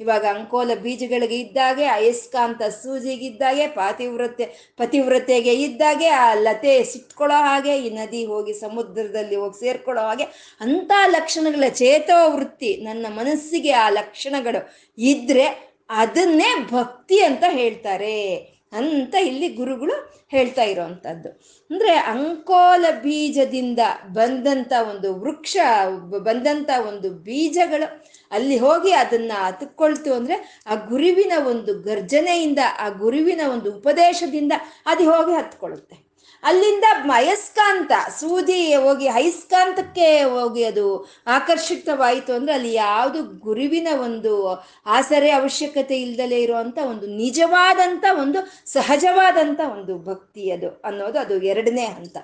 [0.00, 4.44] ಇವಾಗ ಅಂಕೋಲ ಬೀಜಗಳಿಗೆ ಇದ್ದಾಗೆ, ಅಯಸ್ಕಾಂತ ಸೂಜಿಗಿದ್ದಾಗೆ ಪಾತಿವ್ರತೆ,
[4.76, 10.24] ಪತಿವ್ರತೆಗೆ ಇದ್ದಾಗೆ, ಆ ಲತೆ ಸುಟ್ಕೊಳ್ಳೋ ಹಾಗೆ, ಈ ನದಿ ಹೋಗಿ ಸಮುದ್ರದಲ್ಲಿ ಹೋಗಿ ಸೇರ್ಕೊಳ್ಳೋ ಹಾಗೆ,
[10.60, 14.62] ಅಂಥ ಲಕ್ಷಣಗಳ ಚೇತೋ ವೃತ್ತಿ ನನ್ನ ಮನಸ್ಸಿಗೆ ಆ ಲಕ್ಷಣಗಳು
[14.98, 15.46] ಇದ್ರೆ
[15.90, 18.18] ಅದನ್ನೇ ಭಕ್ತಿ ಅಂತ ಹೇಳ್ತಾರೆ.
[18.72, 19.94] ಅಂತ ಇಲ್ಲಿ ಗುರುಗಳು
[20.28, 21.30] ಹೇಳ್ತಾ ಇರೋವಂಥದ್ದು
[21.70, 23.80] ಅಂದರೆ ಅಂಕೋಲ ಬೀಜದಿಂದ
[24.12, 25.56] ಬಂದಂಥ ಒಂದು ವೃಕ್ಷ
[26.22, 27.88] ಬಂದಂಥ ಒಂದು ಬೀಜಗಳು
[28.32, 34.52] ಅಲ್ಲಿ ಹೋಗಿ ಅದನ್ನು ಹತ್ಕೊಳ್ತು ಅಂದರೆ ಆ ಗುರುವಿನ ಒಂದು ಗರ್ಜನೆಯಿಂದ, ಆ ಗುರುವಿನ ಒಂದು ಉಪದೇಶದಿಂದ
[34.86, 35.96] ಅದು ಹೋಗಿ ಹತ್ಕೊಳ್ಳುತ್ತೆ.
[36.42, 44.32] ಅಲ್ಲಿಂದ ಅಯಸ್ಕಾಂತ ಸೂಜಿ ಹೋಗಿ ಅಯಸ್ಕಾಂತಕ್ಕೆ ಹೋಗಿ ಅದು ಆಕರ್ಷಿತವಾಯಿತು ಅಂದ್ರೆ ಅಲ್ಲಿ ಯಾವುದು ಗುರುವಿನ ಒಂದು
[44.86, 52.16] ಆಸರೆ ಅವಶ್ಯಕತೆ ಇಲ್ದಲೆ ಇರುವಂತ ಒಂದು ನಿಜವಾದಂತ ಒಂದು ಸಹಜವಾದಂತ ಒಂದು ಭಕ್ತಿ ಅದು ಅನ್ನೋದು ಅದು ಎರಡನೇ ಹಂತ.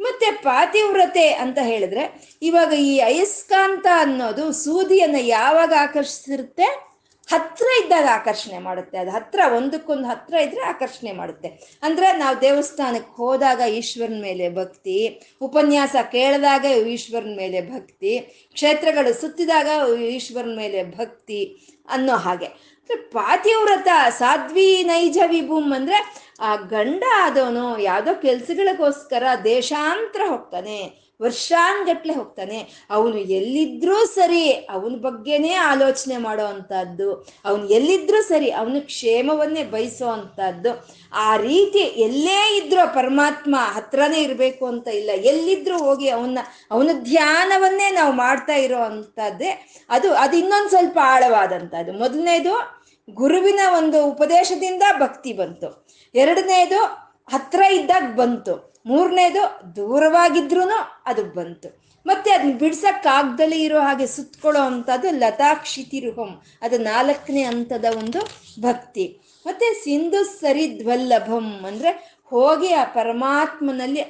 [0.00, 6.93] ಮತ್ತೆ ಪಾತಿವ್ರತೆ ಅಂತ ಹೇಳಿದ್ರೆ ಇವಾಗ ಈ ಅಯಸ್ಕಾಂತ ಅನ್ನೋದು ಸೂದಿಯನ್ನ ಯಾವಾಗ ಆಕರ್ಷಿಸಿರುತ್ತೆ?
[7.26, 8.98] ಹತ್ರ ಇದ್ದಾಗ ಆಕರ್ಷಣೆ ಮಾಡುತ್ತೆ.
[8.98, 11.78] ಅದು ಹತ್ರ, ಒಂದಕ್ಕೊಂದು ಹತ್ರ ಇದ್ರೆ ಆಕರ್ಷಣೆ ಮಾಡುತ್ತೆ.
[11.82, 18.18] ಅಂದ್ರೆ ನಾವು ದೇವಸ್ಥಾನಕ್ಕೆ ಹೋದಾಗ ಈಶ್ವರನ ಮೇಲೆ ಭಕ್ತಿ, ಉಪನ್ಯಾಸ ಕೇಳಿದಾಗ ಈಶ್ವರನ ಮೇಲೆ ಭಕ್ತಿ,
[18.52, 21.56] ಕ್ಷೇತ್ರಗಳು ಸುತ್ತಿದಾಗ ಈಶ್ವರನ ಮೇಲೆ ಭಕ್ತಿ
[21.88, 22.74] ಅನ್ನೋ ಹಾಗೆ.
[23.12, 31.03] ಪಾತಿವ್ರತ, ಸಾಧ್ವಿ ನೈಜ ವಿಭೂಮ್ ಅಂದ್ರೆ ಆ ಗಂಡ ಆದವನು ಯಾವುದೋ ಕೆಲಸಗಳಿಗೋಸ್ಕರ ದೇಶಾಂತರ ಹೋಗ್ತಾನೆ.
[31.22, 32.86] ವರ್ಷಾನ್ಗಟ್ಲೆ ಹೋಗ್ತಾನೆ.
[32.90, 40.88] ಅವನು ಎಲ್ಲಿದ್ರೂ ಸರಿ ಅವನ ಬಗ್ಗೆನೇ ಆಲೋಚನೆ ಮಾಡೋ ಅಂಥದ್ದು, ಅವನು ಎಲ್ಲಿದ್ರೂ ಸರಿ ಅವನ ಕ್ಷೇಮವನ್ನೇ ಬಯಸೋ ಅಂಥದ್ದು,
[41.12, 45.10] ಆ ರೀತಿ ಎಲ್ಲೇ ಇದ್ರೂ ಪರಮಾತ್ಮ ಹತ್ರನೇ ಇರಬೇಕು ಅಂತ ಇಲ್ಲ.
[45.10, 46.38] ಎಲ್ಲಿದ್ರೂ ಹೋಗಿ ಅವನ್ನ,
[46.70, 51.92] ಅವನ ಧ್ಯಾನವನ್ನೇ ನಾವು ಮಾಡ್ತಾ ಇರೋ ಅಂಥದ್ದೇ, ಅದು ಅದು ಇನ್ನೊಂದು ಸ್ವಲ್ಪ ಆಳವಾದಂಥದ್ದು.
[51.92, 55.86] ಮೊದಲನೇದು ಗುರುವಿನ ಒಂದು ಉಪದೇಶದಿಂದ ಭಕ್ತಿ ಬಂತು.
[56.14, 56.84] ಎರಡನೇದು
[57.32, 58.73] ಹತ್ರ ಇದ್ದಾಗ ಬಂತು.
[58.86, 60.70] ಮೂರನೇದು ದೂರವಾಗಿದ್ರೂ
[61.06, 61.84] ಅದು ಬಂತು.
[62.06, 68.20] ಮತ್ತೆ ಅದನ್ನ ಬಿಡ್ಸಕ್ಕಾಗ್ದಲೇ ಇರೋ ಹಾಗೆ ಸುತ್ಕೊಳ್ಳೋ ಅಂಥದ್ದು ಲತಾಕ್ಷಿತಿರುಹಂ ಅದು ನಾಲ್ಕನೇ ಹಂತದ ಒಂದು
[68.60, 69.20] ಭಕ್ತಿ.
[69.46, 74.00] ಮತ್ತೆ ಸಿಂಧು ಸರಿದ್ವಲ್ಲಭಂ ಅಂದ್ರೆ ಹೋಗಿ ಆ ಪರಮಾತ್ಮನಲ್ಲಿ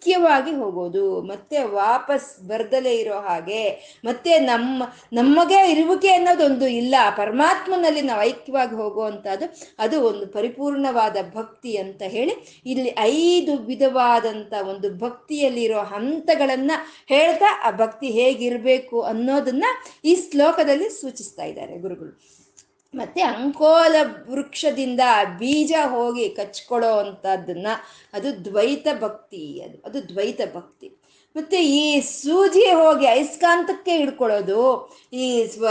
[0.00, 1.20] ಐಕ್ಯವಾಗಿ ಹೋಗೋದು.
[1.20, 3.62] ಮತ್ತೆ ವಾಪಸ್ ಬರ್ದಲೇ ಇರೋ ಹಾಗೆ,
[4.04, 4.82] ಮತ್ತೆ ನಮ್ಮ
[5.12, 6.94] ನಮಗೆ ಇರುವಿಕೆ ಅನ್ನೋದೊಂದು ಇಲ್ಲ.
[7.16, 9.46] ಪರಮಾತ್ಮನಲ್ಲಿ ನಾವು ಐಕ್ಯವಾಗಿ ಹೋಗುವಂಥದ್ದು,
[9.78, 12.36] ಅದು ಒಂದು ಪರಿಪೂರ್ಣವಾದ ಭಕ್ತಿ ಅಂತ ಹೇಳಿ,
[12.66, 16.78] ಇಲ್ಲಿ ಐದು ವಿಧವಾದಂಥ ಒಂದು ಭಕ್ತಿಯಲ್ಲಿರೋ ಹಂತಗಳನ್ನು
[17.14, 19.64] ಹೇಳ್ತಾ, ಆ ಭಕ್ತಿ ಹೇಗಿರಬೇಕು ಅನ್ನೋದನ್ನ
[20.04, 22.12] ಈ ಶ್ಲೋಕದಲ್ಲಿ ಸೂಚಿಸ್ತಾ ಇದ್ದಾರೆ ಗುರುಗಳು.
[22.94, 23.96] ಮತ್ತೆ ಅಂಕೋಲ
[24.30, 25.00] ವೃಕ್ಷದಿಂದ
[25.38, 26.92] ಬೀಜ ಹೋಗಿ ಕಚ್ಕೊಳ್ಳೋ
[28.14, 30.99] ಅದು ದ್ವೈತ ಭಕ್ತಿ ಅದು ಅದು ದ್ವೈತ ಭಕ್ತಿ.
[31.36, 34.60] ಮತ್ತೆ ಈ ಸೂಜಿ ಹೋಗಿ ಅಯಸ್ಕಾಂತಕ್ಕೆ ಹಿಡ್ಕೊಳ್ಳೋದು,
[35.12, 35.66] ಈ ಸ್ವ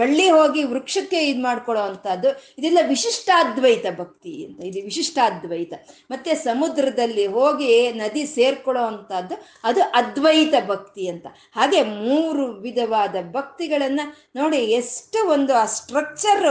[0.00, 5.74] ಬಳ್ಳಿ ಹೋಗಿ ವೃಕ್ಷಕ್ಕೆ ಇದು ಮಾಡ್ಕೊಳ್ಳೋ ಅಂಥದ್ದು, ಇದೆಲ್ಲ ವಿಶಿಷ್ಟಾದ್ವೈತ ಭಕ್ತಿ ಅಂತ, ಇದು ವಿಶಿಷ್ಟಾದ್ವೈತ.
[6.10, 11.26] ಮತ್ತೆ ಸಮುದ್ರದಲ್ಲಿ ಹೋಗಿ ನದಿ ಸೇರ್ಕೊಳ್ಳೋ ಅಂಥದ್ದು, ಅದು ಅದ್ವೈತ ಭಕ್ತಿ ಅಂತ.
[11.58, 14.00] ಹಾಗೆ ಮೂರು ವಿಧವಾದ ಭಕ್ತಿಗಳನ್ನ
[14.36, 16.44] ನೋಡಿ ಎಷ್ಟು ಒಂದು ಆ ಸ್ಟ್ರಕ್ಚರ್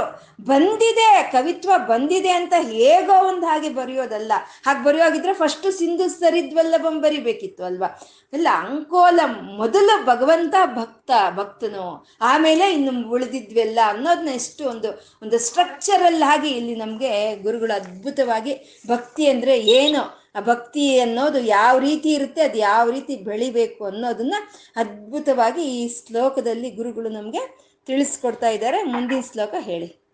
[0.52, 4.34] ಬಂದಿದೆ, ಕವಿತ್ವ ಬಂದಿದೆ ಅಂತ ಹೇಗೋ ಒಂದು ಹಾಗೆ ಬರೆಯೋದಲ್ಲ.
[4.68, 7.87] ಹಾಗೆ ಬರೆಯೋಗಿದ್ರೆ ಫಸ್ಟ್ ಸಿಂಧು ಸರಿದ್ವಲ್ಲಭಂ ಬರಿಬೇಕಿತ್ತು ಅಲ್ವಾ?
[8.34, 9.20] ಎಲ್ಲ ಅಂಕೋಲ
[9.58, 12.08] ಮೊದಲು ಭಗವಂತ ಭಕ್ತ, ಭಕ್ತನು.
[12.22, 19.60] ಆಮೇಲೆ ಇನ್ನು ಉಳಿದಿದ್ವೆಲ್ಲ ಅನ್ನೋದನ್ನ ಎಷ್ಟು ಒಂದು ಒಂದು ಸ್ಟ್ರಕ್ಚರಲ್ ಆಗಿ ಇಲ್ಲಿ ನಮಗೆ ಗುರುಗಳು ಅದ್ಭುತವಾಗಿ ಭಕ್ತಿ ಅಂದ್ರೆ
[19.60, 20.02] ಏನು?
[20.36, 24.36] ಆ ಭಕ್ತಿ ಅನ್ನೋದು ಯಾವ ರೀತಿ ಇರುತ್ತೆ, ಅದು ಯಾವ ರೀತಿ ಬೆಳಿಬೇಕು ಅನ್ನೋದನ್ನ
[24.76, 27.44] ಅದ್ಭುತವಾಗಿ ಈ ಶ್ಲೋಕದಲ್ಲಿ ಗುರುಗಳು ನಮಗೆ
[27.86, 28.84] ತಿಳಿಸ್ಕೊಡ್ತಾ ಇದ್ದಾರೆ.
[28.84, 30.07] ಮುಂದಿನ ಶ್ಲೋಕ ಹೇಳಿ.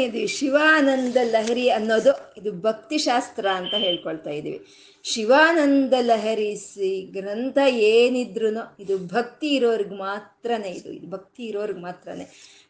[0.00, 4.66] ಹೇಳ್ಕೊಳ್ತಾನೆ ಶಿವಾನಂದ ಲಹರಿ ಅನ್ನೋದು ಇದು ಭಕ್ತಿ ಶಾಸ್ತ್ರ ಅಂತ ಹೇಳ್ಕೊಳ್ತಾ ಇದೀವಿ.
[5.04, 10.88] ಶಿವಾನಂದ ಲಹರಿ ಸಿ ಗ್ರಂಥ ಏನಿದ್ರು ಇದು ಭಕ್ತಿ ಇರೋರ್ಗೆ ಮಾತ್ರನೇ ಇದು.
[10.88, 12.26] ಇದು ಭಕ್ತಿ ಇರೋರ್ಗೆ ಮಾತ್ರನೇ.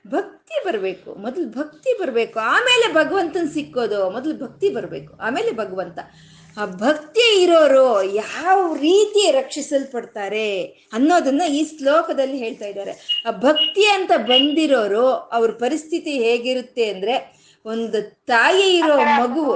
[0.07, 1.15] ಭಕ್ತಿ ಬರಬೇಕು.
[1.15, 2.39] ಮೊದಲು ಭಕ್ತಿ ಬರಬೇಕು.
[2.39, 4.11] ಆಮೇಲೆ ಭಗವಂತನ ಸಿಕ್ಕೋದು.
[4.11, 5.15] ಮೊದಲು ಭಕ್ತಿ ಬರಬೇಕು.
[5.15, 5.99] ಆಮೇಲೆ ಭಗವಂತ.
[6.57, 13.23] ಆ ಭಕ್ತಿ ಇರೋರು ಯಾವ ರೀತಿ ರಕ್ಷಿಸಲ್ಪಡ್ತಾರೆ ಅನ್ನೋದನ್ನ ಈ ಶ್ಲೋಕದಲ್ಲಿ ಹೇಳ್ತಾ ಇದ್ದಾರೆ.
[13.27, 17.17] ಆ ಭಕ್ತಿ ಅಂತ ಬಂದಿರೋರು ಅವ್ರ ಪರಿಸ್ಥಿತಿ ಹೇಗಿರುತ್ತೆ ಅಂದ್ರೆ
[17.65, 19.47] ಒಂದು ತಾಯಿ ಇರೋ ಮಗು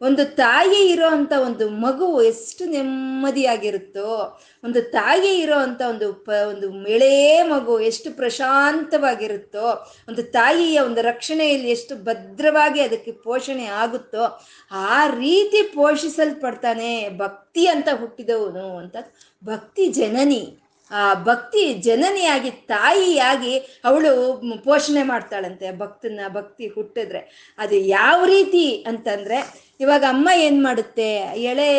[0.00, 6.88] ಒಂದು ತಾಯಿ ಇರೋ ಅಂತ ಒಂದು ಮಗು ಎಷ್ಟು ನೆಮ್ಮದಿಯಾಗಿರುತ್ತೋ, ಒಂದು ತಾಯಿ ಇರೋ ಅಂತ ಒಂದು ಪ, ಒಂದು
[6.88, 9.66] ಎಳೇ ಮಗು ಎಷ್ಟು ಪ್ರಶಾಂತವಾಗಿರುತ್ತೋ,
[10.08, 14.24] ಒಂದು ತಾಯಿಯ ಒಂದು ರಕ್ಷಣೆಯಲ್ಲಿ ಎಷ್ಟು ಭದ್ರವಾಗಿ ಅದಕ್ಕೆ ಪೋಷಣೆ ಆಗುತ್ತೋ,
[14.72, 18.96] ಆ ರೀತಿ ಪೋಷಿಸಲ್ಪಡ್ತಾನೆ ಭಕ್ತಿ ಅಂತ ಹುಟ್ಟಿದವನು ಅಂತ
[19.44, 20.67] ಭಕ್ತಿ ಜನನಿ.
[20.90, 24.12] ಆ ಭಕ್ತಿ ಜನನಿಯಾಗಿ, ತಾಯಿಯಾಗಿ ಅವಳು
[24.64, 25.78] ಪೋಷಣೆ ಮಾಡ್ತಾಳಂತೆ.
[25.78, 31.10] ಭಕ್ತನ ಭಕ್ತಿ ಹುಟ್ಟಿದ್ರೆ ಅದು ಯಾವ ರೀತಿ ಅಂತಂದ್ರೆ, ಇವಾಗ ಅಮ್ಮ ಏನ್ ಮಾಡುತ್ತೆ?
[31.42, 31.70] ಎಳೆ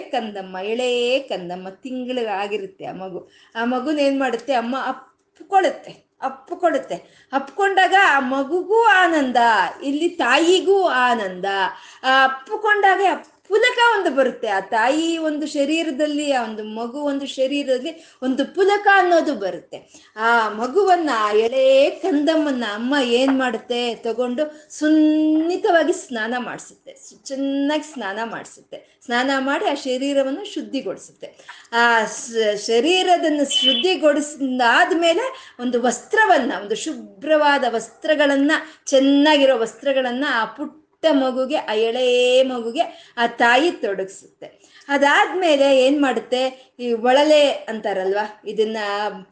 [0.00, 3.30] ಕಂದಮ್ಮ ಎಳೆ ಕಂದಮ್ಮ ತಿಂಗಳಿಗೆ ಆಗಿರುತ್ತೆ ಆ ಮಗು.
[3.54, 4.52] ಆ ಮಗುನ ಏನ್ ಮಾಡುತ್ತೆ?
[4.54, 9.36] ಅಮ್ಮ ಅಪ್ಪಿಕೊಳ್ಳುತ್ತೆ ಅಪ್ಪಿಕೊಡುತ್ತೆ ಅಪ್ಪಿಕೊಂಡಾಗ ಆ ಮಗುಗೂ ಆನಂದ,
[9.82, 11.44] ಇಲ್ಲಿ ತಾಯಿಗೂ ಆನಂದ.
[12.04, 13.00] ಆ ಅಪ್ಪಿಕೊಂಡಾಗ
[13.50, 14.48] ಪುಲಕ ಒಂದು ಬರುತ್ತೆ.
[14.48, 19.92] ಆ ತಾಯಿ ಒಂದು ಶರೀರದಲ್ಲಿ, ಆ ಒಂದು ಮಗು ಒಂದು ಶರೀರದಲ್ಲಿ ಒಂದು ಪುಲಕ ಅನ್ನೋದು ಬರುತ್ತೆ.
[20.16, 26.96] ಆ ಮಗುವನ್ನ, ಆ ಎಳೆ ಕಂದಮ್ಮನ್ನ ಅಮ್ಮ ಏನ್ ಮಾಡುತ್ತೆ ತಗೊಂಡು ಸುನ್ನಿತವಾಗಿ ಸ್ನಾನ ಮಾಡಿಸುತ್ತೆ.
[27.24, 29.00] ಚೆನ್ನಾಗಿ ಸ್ನಾನ ಮಾಡಿಸುತ್ತೆ.
[29.04, 31.38] ಸ್ನಾನ ಮಾಡಿ ಆ ಶರೀರವನ್ನು ಶುದ್ಧಿಗೊಳಿಸುತ್ತೆ.
[31.72, 31.98] ಆ
[32.66, 38.52] ಶರೀರದನ್ನು ಶುದ್ಧಿಗೊಳಿಸಿದಾದ್ಮೇಲೆ ಒಂದು ವಸ್ತ್ರವನ್ನ, ಒಂದು ಶುಭ್ರವಾದ ವಸ್ತ್ರಗಳನ್ನ,
[38.86, 40.79] ಚೆನ್ನಾಗಿರೋ ವಸ್ತ್ರಗಳನ್ನ ಆ ಪುಟ್ಟ
[41.10, 44.60] ಮಗುಗೆ, ಆ ಎಳೆ ಮಗುಗೆ ಆ ತಾಯಿ ತೊಡಗಿಸುತ್ತೆ.
[44.88, 46.72] ಅದಾದ್ಮೇಲೆ ಏನ್ ಮಾಡುತ್ತೆ?
[46.80, 48.42] ಈ ಒಳಲೆ ಅಂತಾರಲ್ವಾ?
[48.46, 48.76] ಇದನ್ನ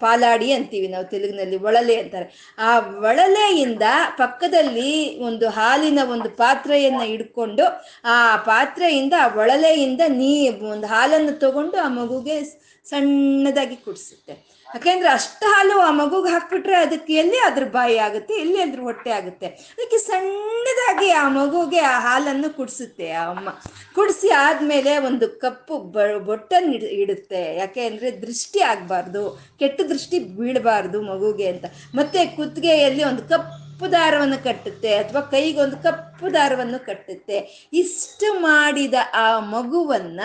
[0.00, 2.56] ಪಾಲಾಡಿ ಅಂತೀವಿ ನಾವು ತೆಲುಗಿನಲ್ಲಿ, ಒಳಲೆ ಅಂತಾರೆ.
[2.58, 3.82] ಆ ಒಳಲೆಯಿಂದ
[4.18, 7.64] ಪಕ್ಕದಲ್ಲಿ ಒಂದು ಹಾಲಿನ ಒಂದು ಪಾತ್ರೆಯನ್ನ ಇಡ್ಕೊಂಡು
[8.04, 12.44] ಆ ಪಾತ್ರೆಯಿಂದ, ಆ ಒಳಲೆಯಿಂದ ನೀ ಒಂದು ಹಾಲನ್ನು ತಗೊಂಡು ಆ ಮಗುಗೆ
[12.84, 14.57] ಸಣ್ಣದಾಗಿ ಕುಡಿಸುತ್ತೆ.
[14.74, 19.46] ಯಾಕೆಂದ್ರೆ ಅಷ್ಟು ಹಾಲು ಆ ಮಗುಗೆ ಹಾಕ್ಬಿಟ್ರೆ ಅದಕ್ಕೆ ಎಲ್ಲಿ ಅದ್ರ ಬಾಯಿ ಆಗುತ್ತೆ, ಎಲ್ಲಿ ಅದ್ರ ಹೊಟ್ಟೆ ಆಗುತ್ತೆ?
[19.74, 23.48] ಅದಕ್ಕೆ ಸಣ್ಣದಾಗಿ ಆ ಮಗುಗೆ ಆ ಹಾಲನ್ನು ಕುಡಿಸುತ್ತೆ ಆ ಅಮ್ಮ.
[23.94, 27.42] ಕುಡಿಸಿ ಆದ್ಮೇಲೆ ಒಂದು ಕಪ್ಪು ಬ, ಬೊಟ್ಟನ್ನು ಇಡ್, ಇಡುತ್ತೆ.
[27.56, 29.22] ಯಾಕೆ ಅಂದ್ರೆ ದೃಷ್ಟಿ ಆಗ್ಬಾರ್ದು,
[29.62, 31.66] ಕೆಟ್ಟ ದೃಷ್ಟಿ ಬೀಳಬಾರ್ದು ಮಗುಗೆ ಅಂತ.
[31.94, 37.68] ಮತ್ತೆ ಕುತ್ತಿಗೆಯಲ್ಲಿ ಒಂದು ಕಪ್ಪು ದಾರವನ್ನು ಕಟ್ಟುತ್ತೆ ಅಥವಾ ಕೈಗೊಂದು ಕಪ್ಪು ದಾರವನ್ನು ಕಟ್ಟುತ್ತೆ.
[37.72, 40.20] ಇಷ್ಟು ಮಾಡಿದ ಆ ಮಗುವನ್ನ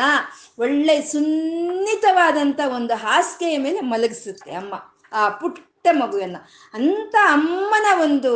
[0.59, 4.73] ಒಳ್ಳೆ ಸುನ್ನಿತವಾದಂಥ ಒಂದು ಹಾಸಿಗೆಯ ಮೇಲೆ ಮಲಗಿಸುತ್ತೆ ಅಮ್ಮ.
[5.13, 6.35] ಆ ಪುಟ್ಟ ಮಗುವನ್ನ
[6.73, 8.31] ಅಂಥ ಅಮ್ಮನ ಒಂದು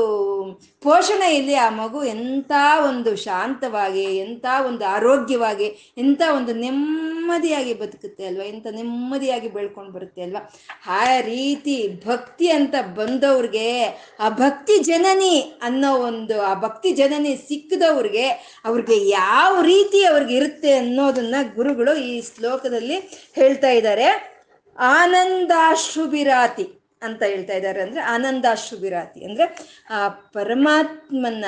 [0.84, 2.52] ಪೋಷಣೆಯಲ್ಲಿ ಆ ಮಗು ಎಂಥ
[2.90, 8.44] ಒಂದು ಶಾಂತವಾಗಿ, ಎಂಥ ಒಂದು ಆರೋಗ್ಯವಾಗಿ, ಎಂಥ ಒಂದು ನೆಮ್ಮದಿಯಾಗಿ ಬದುಕುತ್ತೆ ಅಲ್ವಾ?
[8.44, 10.54] ಎಂಥ ನೆಮ್ಮದಿಯಾಗಿ ಬೆಳ್ಕೊಂಡು ಬರುತ್ತೆ ಅಲ್ವಾ?
[10.88, 13.86] ಆ ರೀತಿ ಭಕ್ತಿ ಅಂತ ಬಂದವ್ರಿಗೆ,
[14.20, 18.28] ಆ ಭಕ್ತಿ ಜನನಿ ಅನ್ನೋ ಒಂದು, ಆ ಭಕ್ತಿ ಜನನಿ ಸಿಕ್ಕದವ್ರಿಗೆ,
[18.66, 22.96] ಅವ್ರಿಗೆ ಯಾವ ರೀತಿ ಅವ್ರಿಗೆ ಇರುತ್ತೆ ಅನ್ನೋದನ್ನ ಗುರುಗಳು ಈ ಶ್ಲೋಕದಲ್ಲಿ
[23.34, 24.38] ಹೇಳ್ತಾ ಇದ್ದಾರೆ.
[24.80, 31.46] ಆನಂದಾಶ್ರುಬಿರಾತಿ ಅಂತ ಹೇಳ್ತಾ ಇದ್ದಾರೆ ಅಂದ್ರೆ ಆನಂದಾಶ್ರುಬಿರಾತಿ ಅಂದ್ರೆ ಆ ಪರಮಾತ್ಮನ್ನ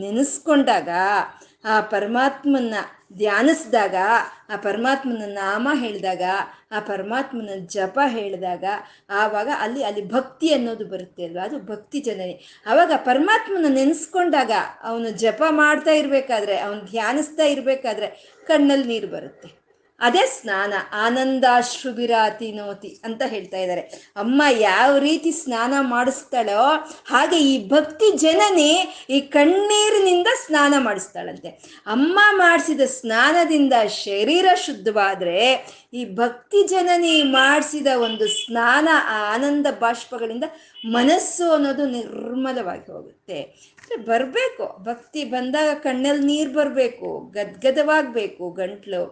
[0.00, 0.88] ನೆನೆಸ್ಕೊಂಡಾಗ,
[1.64, 2.74] ಆ ಪರಮಾತ್ಮನ್ನ
[3.16, 3.94] ಧ್ಯಾನಿಸಿದಾಗ,
[4.50, 6.22] ಆ ಪರಮಾತ್ಮನ ನಾಮ ಹೇಳಿದಾಗ,
[6.72, 8.64] ಆ ಪರಮಾತ್ಮನ ಜಪ ಹೇಳಿದಾಗ,
[9.10, 11.44] ಆವಾಗ ಅಲ್ಲಿ ಅಲ್ಲಿ ಭಕ್ತಿ ಅನ್ನೋದು ಬರುತ್ತೆ ಅಲ್ವಾ?
[11.44, 12.62] ಅದು ಭಕ್ತಿ ಜನನಿ.
[12.66, 14.50] ಆವಾಗ ಪರಮಾತ್ಮನ ನೆನೆಸ್ಕೊಂಡಾಗ
[14.82, 19.61] ಅವನು ಜಪ ಮಾಡ್ತಾ ಇರಬೇಕಾದ್ರೆ, ಅವನು ಧ್ಯಾನಿಸ್ತಾ ಇರಬೇಕಾದ್ರೆ ಕಣ್ಣಲ್ಲಿ ನೀರು ಬರುತ್ತೆ.
[20.06, 20.72] ಅದೇ ಸ್ನಾನ
[21.04, 23.82] ಆನಂದಾಶ್ರುಬಿರಾತಿ ನೋತಿ ಅಂತ ಹೇಳ್ತಾ ಇದ್ದಾರೆ.
[24.16, 26.62] ಅಮ್ಮ ಯಾವ ರೀತಿ ಸ್ನಾನ ಮಾಡಿಸ್ತಾಳೋ
[27.12, 28.72] ಹಾಗೆ ಈ ಭಕ್ತಿ ಜನನಿ
[29.16, 31.50] ಈ ಕಣ್ಣೀರಿನಿಂದ ಸ್ನಾನ ಮಾಡಿಸ್ತಾಳಂತೆ.
[31.86, 35.38] ಅಮ್ಮ ಮಾಡಿಸಿದ ಸ್ನಾನದಿಂದ ಶರೀರ ಶುದ್ಧವಾದ್ರೆ
[35.92, 40.46] ಈ ಭಕ್ತಿ ಜನನಿ ಮಾಡಿಸಿದ ಒಂದು ಸ್ನಾನ ಆ ಆನಂದ ಬಾಷ್ಪಗಳಿಂದ
[40.96, 43.38] ಮನಸ್ಸು ಅನ್ನೋದು ನಿರ್ಮಲವಾಗಿ ಹೋಗುತ್ತೆ.
[44.10, 44.64] ಬರಬೇಕು.
[44.88, 49.02] ಭಕ್ತಿ ಬಂದಾಗ ಕಣ್ಣಲ್ಲಿ ನೀರು ಬರಬೇಕು ಗದ್ಗದವಾಗಬೇಕು ಗಂಟ್ಲು.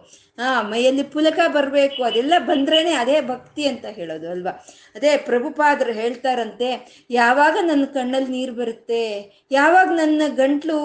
[0.45, 4.53] ಆ ಮೈಯಲ್ಲಿ ಪುಲಕ ಬರಬೇಕು, ಅದೆಲ್ಲ ಬಂದ್ರೇನೆ ಅದೇ ಭಕ್ತಿ ಅಂತ ಹೇಳೋದು, ಅಲ್ವಾ?
[4.95, 6.69] ಅದೇ ಪ್ರಭುಪಾದರು ಹೇಳ್ತಾರಂತೆ,
[7.09, 9.03] ಯಾವಾಗ ನನ್ನ ಕಣ್ಣಲ್ಲಿ ನೀರು ಬರುತ್ತೆ,
[9.51, 10.77] ಯಾವಾಗ ನನ್ನ ಗಂಟ್ಲು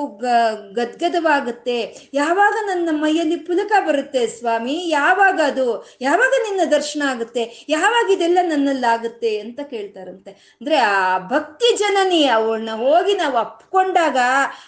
[0.79, 1.79] ಗದ್ಗದವಾಗುತ್ತೆ
[2.15, 5.69] ಯಾವಾಗ ನನ್ನ ಮೈಯಲ್ಲಿ ಪುಲಕ ಬರುತ್ತೆ ಸ್ವಾಮಿ, ಯಾವಾಗ ಅದು,
[6.01, 7.45] ಯಾವಾಗ ನಿನ್ನ ದರ್ಶನ ಆಗುತ್ತೆ,
[7.77, 10.31] ಯಾವಾಗ ಇದೆಲ್ಲ ನನ್ನಲ್ಲಾಗುತ್ತೆ ಅಂತ ಕೇಳ್ತಾರಂತೆ.
[10.61, 13.39] ಅಂದ್ರೆ ಆ ಭಕ್ತಿ ಜನನಿ ಅವಳನ್ನ ಹೋಗಿ ನಾವು
[13.87, 14.17] ಅಪ್ಕೊಂಡಾಗ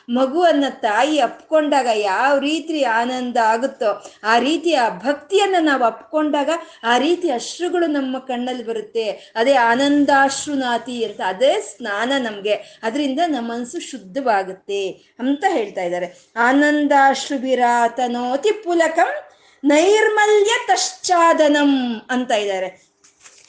[0.09, 6.51] ಮಗುವನ್ನ ತಾಯಿ ಅಪ್ಕೊಂಡಾಗ ಯಾವ ರೀತಿ ಆನಂದ ಆಗುತ್ತೋ ಆ ರೀತಿಯ ಭಕ್ತಿಯನ್ನ ನಾವು ಅಪ್ಕೊಂಡಾಗ
[6.85, 9.33] ಆ ರೀತಿ ಅಶ್ರುಗಳು ನಮ್ಮ ಕಣ್ಣಲ್ಲಿ ಬರುತ್ತೆ.
[9.37, 12.79] ಅದೇ ಆನಂದಾಶ್ರುನಾತಿ ಅಂತ ಅದೇ ಸ್ನಾನ ನಮ್ಗೆ.
[12.83, 16.31] ಅದರಿಂದ ನಮ್ಮ ಮನಸ್ಸು ಶುದ್ಧವಾಗುತ್ತೆ ಅಂತ ಹೇಳ್ತಾ ಇದ್ದಾರೆ.
[16.37, 19.25] ಆನಂದಾಶ್ರುಭಿರಾತನೋತಿ ಪುಲಕಂ
[19.65, 22.88] ನೈರ್ಮಲ್ಯ ತಶ್ಚಾದನಂ ಅಂತ ಇದ್ದಾರೆ.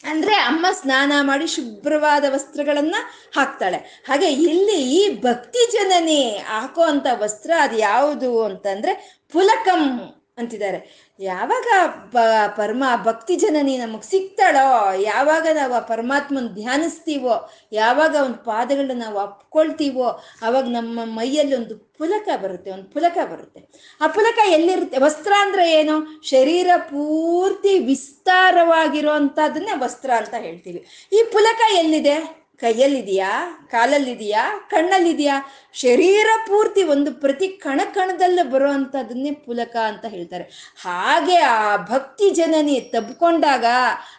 [0.04, 2.96] ಅಂದ್ರೆ ಅಮ್ಮ ಸ್ನಾನ ಮಾಡಿ ಶುಭ್ರವಾದ ವಸ್ತ್ರಗಳನ್ನ
[3.36, 3.78] ಹಾಕ್ತಾಳೆ.
[4.08, 9.84] ಹಾಗೆ ಇಲ್ಲಿ ಈ ಭಕ್ತಿ ಜನನಿ ಹಾಕೋ ಅಂತ ವಸ್ತ್ರ ಅದು ಯಾವುದು ಅಂತಂದ್ರೆ ಪುಲಕಂ
[10.40, 11.10] ಅಂತಿದ್ದಾರೆ.
[11.20, 11.68] ಯಾವಾಗ
[12.48, 20.24] ಪರಮ ಭಕ್ತಿ ಜನನಿ ನಮಗೆ ಸಿಗ್ತಾಳೋ, ಯಾವಾಗ ನಾವು ಆ ಪರಮಾತ್ಮನ ಧ್ಯಾನಿಸ್ತೀವೋ, ಯಾವಾಗ ಒಂದು ಪಾದಗಳನ್ನ ನಾವು ಅಪ್ಕೊಳ್ತೀವೋ,
[20.42, 23.64] ಅವಾಗ ನಮ್ಮ ಮೈಯಲ್ಲಿ ಒಂದು ಪುಲಕ ಬರುತ್ತೆ, ಒಂದು ಪುಲಕ ಬರುತ್ತೆ.
[24.02, 24.98] ಆ ಪುಲಕ ಎಲ್ಲಿರುತ್ತೆ?
[24.98, 26.30] ವಸ್ತ್ರ ಅಂದ್ರೆ ಏನು?
[26.30, 30.86] ಶರೀರ ಪೂರ್ತಿ ವಿಸ್ತಾರವಾಗಿರುವಂಥದ್ದನ್ನೇ ವಸ್ತ್ರ ಅಂತ ಹೇಳ್ತೀವಿ.
[31.14, 32.39] ಈ ಪುಲಕ ಎಲ್ಲಿದೆ?
[32.60, 33.68] ಕೈಯಲ್ಲಿದೆಯಾ?
[33.72, 34.68] ಕಾಲಲ್ಲಿದೆಯಾ?
[34.72, 35.42] ಕಣ್ಣಲ್ಲಿದೆಯಾ?
[35.74, 40.76] ಶರೀರ ಪೂರ್ತಿ ಒಂದು ಪ್ರತಿ ಕಣ ಕಣದಲ್ಲೂ ಬರುವಂಥದ್ದನ್ನೇ ಪುಲಕ ಅಂತ ಹೇಳ್ತಾರೆ.
[40.84, 43.66] ಹಾಗೆ ಆ ಭಕ್ತಿ ಜನನಿ ತಬ್ಕೊಂಡಾಗ,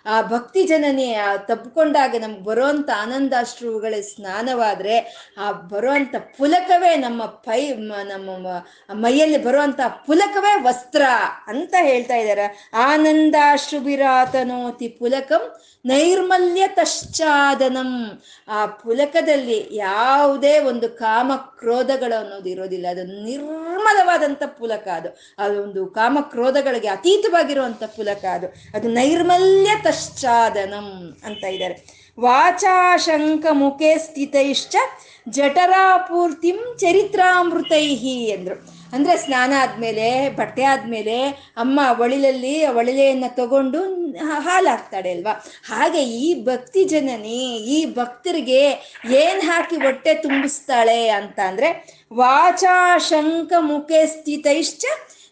[0.06, 9.44] ಆ ಭಕ್ತಿ ಜನನಿ ತಬ್ಕೊಂಡಾಗ ನಮ್ಗೆ ಬರುವಂಥ ಆನಂದಾಶ್ರುಗಳ ಸ್ನಾನವಾದ್ರೆ, ಆ ಬರುವಂಥ ಪುಲಕವೇ ನಮ್ಮ ಪೈ ನಮ್ಮ ಮೈಯಲ್ಲಿ
[9.44, 11.02] ಬರುವಂಥ ಪುಲಕವೇ ವಸ್ತ್ರ
[11.46, 12.70] ಅಂತ ಹೇಳ್ತಾ ಇದ್ದಾರೆ.
[12.74, 22.86] ಆನಂದಾಶ್ರುಭಿರಾತನೋತಿ ಪುಲಕಂ ನೈರ್ಮಲ್ಯ ತಶ್ಚಾದನಂ ಆ ಪುಲಕದಲ್ಲಿ ಯಾವುದೇ ಒಂದು ಕಾಮ ಕ್ರೋಧಗಳು ಅನ್ನೋದು ಇರೋದಿಲ್ಲ.
[22.90, 25.18] ಅದು ನಿರ್ಮಲವಾದಂಥ ಪುಲಕ ಅದು.
[25.38, 28.46] ಅದೊಂದು ಕಾಮ ಕ್ರೋಧಗಳಿಗೆ ಅತೀತವಾಗಿರುವಂಥ ಪುಲಕ ಅದು.
[28.74, 32.00] ಅದು ನೈರ್ಮಲ್ಯ ತಶ್ಚಾದನಂ ಅಂತ ಇದ್ದಾರೆ.
[32.20, 34.76] ವಾಚಾಶಂಕ ಮುಖೇ ಸ್ಥಿತೈಶ್ಚ
[35.28, 38.79] ಜಠರಾಪೂರ್ತಿಂ ಚರಿತ್ರಾಮೃತೈಹಿ ಎಂದ್ರು.
[38.92, 43.80] ಅಂದ್ರೆ ಸ್ನಾನ ಆದಮೇಲೆ, ಬಟ್ಟೆ ಆದಮೇಲೆ ಅಮ್ಮ ಒಳಿಲಲ್ಲಿ ಒಳಿಲೆಯನ್ನ ತಗೊಂಡು
[44.40, 45.44] ಹಾಲಾಗ್ತಾಳೆ ಹಾಲು ಅಲ್ವಾ?
[45.68, 48.62] ಹಾಗೆ ಈ ಭಕ್ತಿ ಜನನಿ, ಈ ಭಕ್ತರಿಗೆ
[49.10, 54.84] ಏನು ಹಾಕಿ ಹೊಟ್ಟೆ ತುಂಬಿಸ್ತಾಳೆ ಅಂತ ಅಂದ್ರೆ ವಾಚಾಶಂಕ ಮುಖೆ ಸ್ಥಿತೈಶ್ಚ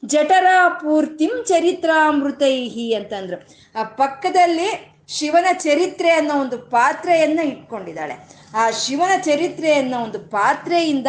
[0.04, 3.48] ಜಠರಾಪೂರ್ತಿಂ ಚರಿತ್ರಾಮೃತೈಹಿ ಅಂತಂದ್ರು.
[3.80, 8.37] ಆ ಪಕ್ಕದಲ್ಲಿ ಶಿವನ ಚರಿತ್ರೆ ಅನ್ನೋ ಒಂದು ಪಾತ್ರೆಯನ್ನು ಇಟ್ಕೊಂಡಿದ್ದಾಳೆ.
[8.54, 11.06] ಆ ಶಿವನ ಚರಿತ್ರೆ ಅನ್ನೋ ಒಂದು ಪಾತ್ರೆಯಿಂದ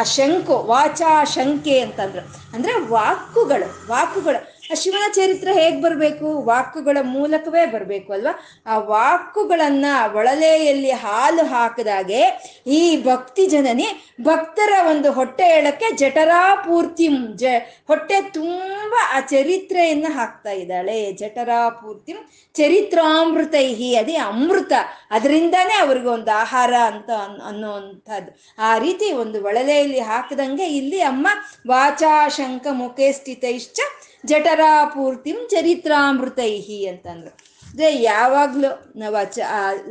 [0.00, 2.54] ಆ ಶಂಕು ವಾಚಾ ಶಂಕೆ ಅಂತಂದ್ರು.
[2.54, 4.51] ಅಂದ್ರೆ ವಾಕುಗಳು ವಾಕುಗಳು.
[4.70, 6.44] ಆ ಶಿವನ ಚರಿತ್ರೆ ಹೇಗ್ ಬರಬೇಕು?
[6.44, 8.40] ವಾಕುಗಳ ಮೂಲಕವೇ ಬರಬೇಕು ಅಲ್ವಾ?
[8.66, 13.86] ಆ ವಾಕುಗಳನ್ನ ಒಳಲೆಯಲ್ಲಿ ಹಾಲು ಹಾಕಿದಾಗೆ ಈ ಭಕ್ತಿ ಜನನಿ
[14.20, 17.44] ಭಕ್ತರ ಒಂದು ಹೊಟ್ಟೆ ಹೇಳಕ್ಕೆ ಜಠರಾಪೂರ್ತಿಂ ಜ
[17.86, 21.12] ಹೊಟ್ಟೆ ತುಂಬ ಆ ಚರಿತ್ರೆಯನ್ನ ಹಾಕ್ತಾ ಇದ್ದಾಳೆ.
[21.12, 22.16] ಜಠರಾಪೂರ್ತಿಂ
[22.54, 24.72] ಚರಿತ್ರಾಮೃತೈಹಿ ಅದೇ ಅಮೃತ.
[25.10, 31.26] ಅದರಿಂದಾನೇ ಅವ್ರಿಗೆ ಒಂದು ಆಹಾರ ಅಂತ ಅನ್- ಅನ್ನೋವಂಥದ್ದು ಆ ರೀತಿ ಒಂದು ಒಳಲೆಯಲ್ಲಿ ಹಾಕಿದಂಗೆ ಇಲ್ಲಿ ಅಮ್ಮ
[31.68, 33.80] ವಾಚಾಶಂಕ ಮುಖೇ ಸ್ಥಿತೈಶ್ಚ
[34.26, 37.30] ಜಠರಾಪೂರ್ತಿಂ ಚರಿತ್ರಾಮೃತೈಹಿ ಅಂತಂದ್ರು.
[37.70, 39.38] ಅಂದ್ರೆ ಯಾವಾಗ್ಲೂ ನಾವು ಆ ಚ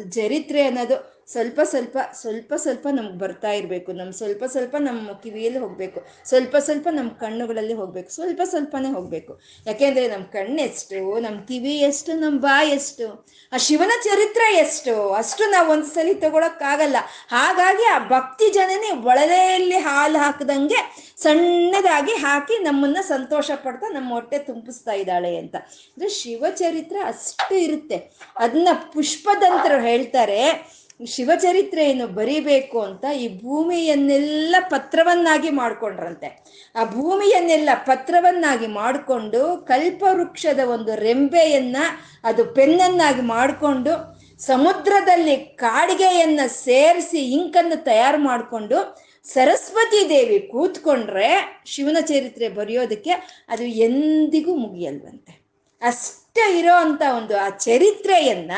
[0.09, 3.91] ಚರಿತ್ರೆ ಅನ್ನೋದು ಸ್ವಲ್ಪ ಸ್ವಲ್ಪ ಸ್ವಲ್ಪ ಸ್ವಲ್ಪ ನಮ್ಗೆ ಬರ್ತಾ ಇರಬೇಕು.
[3.91, 6.01] ನಮ್ಮ ಸ್ವಲ್ಪ ಸ್ವಲ್ಪ ನಮ್ಮ ಕಿವಿಯಲ್ಲಿ ಹೋಗಬೇಕು.
[6.25, 8.09] ಸ್ವಲ್ಪ ಸ್ವಲ್ಪ ನಮ್ಮ ಕಣ್ಣುಗಳಲ್ಲಿ ಹೋಗಬೇಕು.
[8.09, 9.41] ಸ್ವಲ್ಪ ಸ್ವಲ್ಪನೇ ಹೋಗಬೇಕು.
[9.67, 15.71] ಯಾಕೆಂದರೆ ನಮ್ಮ ಕಣ್ಣೆಷ್ಟು ನಮ್ಮ ಕಿವಿ ಎಷ್ಟು ನಮ್ಮ ಬಾಯಿ ಎಷ್ಟು, ಆ ಶಿವನ ಚರಿತ್ರೆ ಎಷ್ಟು, ಅಷ್ಟು ನಾವು
[15.71, 16.95] ಒಂದು ಸಲ ತಗೊಳಕ್ಕಾಗಲ್ಲ.
[17.29, 24.91] ಹಾಗಾಗಿ ಆ ಭಕ್ತಿ ಜನನೇ ಒಳಲೆಯಲ್ಲಿ ಹಾಲು ಹಾಕದಂಗೆ ಸಣ್ಣದಾಗಿ ಹಾಕಿ ನಮ್ಮನ್ನ ಸಂತೋಷ ಪಡ್ತಾ ನಮ್ಮ ಹೊಟ್ಟೆ ತುಂಬಿಸ್ತಾ
[24.91, 25.55] ಇದ್ದಾಳೆ ಅಂತ.
[25.55, 28.11] ಅಂದ್ರೆ ಶಿವಚರಿತ್ರೆ ಅಷ್ಟು ಇರುತ್ತೆ.
[28.35, 30.71] ಅದನ್ನ ಪುಷ್ಪದಂತರು ಹೇಳ್ತಾರೆ.
[31.05, 36.27] ಶಿವಚರಿತ್ರೆಯನ್ನು ಬರಿಬೇಕು ಅಂತ ಈ ಭೂಮಿಯನ್ನೆಲ್ಲ ಪತ್ರವನ್ನಾಗಿ ಮಾಡ್ಕೊಂಡ್ರಂತೆ.
[36.75, 41.77] ಆ ಭೂಮಿಯನ್ನೆಲ್ಲ ಪತ್ರವನ್ನಾಗಿ ಮಾಡಿಕೊಂಡು ಕಲ್ಪವೃಕ್ಷದ ಒಂದು ರೆಂಬೆಯನ್ನ
[42.23, 53.11] ಅದು ಪೆನ್ನನ್ನಾಗಿ ಮಾಡಿಕೊಂಡು ಸಮುದ್ರದಲ್ಲಿ ಕಾಡಿಗೆಯನ್ನ ಸೇರಿಸಿ ಇಂಕನ್ನು ತಯಾರು ಮಾಡಿಕೊಂಡು ಸರಸ್ವತಿ ದೇವಿ ಕೂತ್ಕೊಂಡ್ರೆ ಶಿವನ ಚರಿತ್ರೆ ಬರೆಯೋದಕ್ಕೆ
[53.49, 55.45] ಅದು ಎಂದಿಗೂ ಮುಗಿಯಲ್ವಂತೆ.
[55.81, 58.51] ಅಷ್ಟೇ ಇರೋ ಅಂತ ಒಂದು ಆ ಚರಿತ್ರೆಯನ್ನ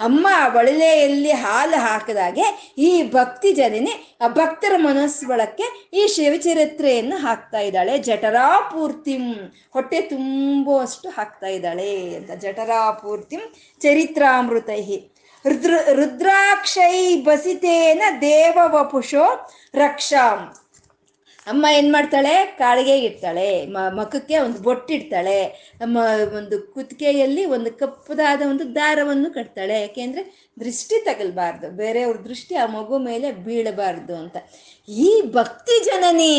[0.00, 7.98] ಅಮ್ಮ ಒಳಲೆಯಲ್ಲಿ ಹಾಲು ಹಾಕಿದಾಗೆ ಈ ಭಕ್ತಿ ಜನನಿ ಆ ಭಕ್ತರ ಮನಸ್ಸೊಳಕ್ಕೆ ಈ ಶಿವಚರಿತ್ರೆಯನ್ನು ಹಾಕ್ತಾ ಇದ್ದಾಳೆ.
[7.98, 13.40] ಜಠರಾಪೂರ್ತಿಂ ಹೊಟ್ಟೆ ತುಂಬುವಷ್ಟು ಹಾಕ್ತಾ ಇದ್ದಾಳೆ ಅಂತ ಜಠರಾಪೂರ್ತಿಂ
[13.80, 14.96] ಚರಿತ್ರಾಮೃತೈ
[15.48, 20.57] ರುದ್ರ ರುದ್ರಾಕ್ಷೈ ಬಸಿತೇನ ದೇವ ವಪುಷೋ ರಕ್ಷಾಂ.
[21.50, 22.32] ಅಮ್ಮ ಏನು ಮಾಡ್ತಾಳೆ?
[22.58, 23.48] ಕಾಳಿಗೆ ಇಡ್ತಾಳೆ.
[23.98, 25.38] ಮಖಕ್ಕೆ ಒಂದು ಬೊಟ್ಟಿಡ್ತಾಳೆ
[25.80, 25.96] ನಮ್ಮ
[26.38, 29.76] ಒಂದು ಕುತ್ತಿಗೆಯಲ್ಲಿ ಒಂದು ಕಪ್ಪದಾದ ಒಂದು ದಾರವನ್ನು ಕಟ್ತಾಳೆ.
[29.80, 30.22] ಯಾಕೆಂದರೆ
[30.64, 31.68] ದೃಷ್ಟಿ ತಗಲ್ಬಾರ್ದು.
[31.82, 34.36] ಬೇರೆಯವ್ರ ದೃಷ್ಟಿ ಆ ಮಗು ಮೇಲೆ ಬೀಳಬಾರ್ದು ಅಂತ.
[34.88, 36.32] ಈ ಭಕ್ತಿ ಜನನಿ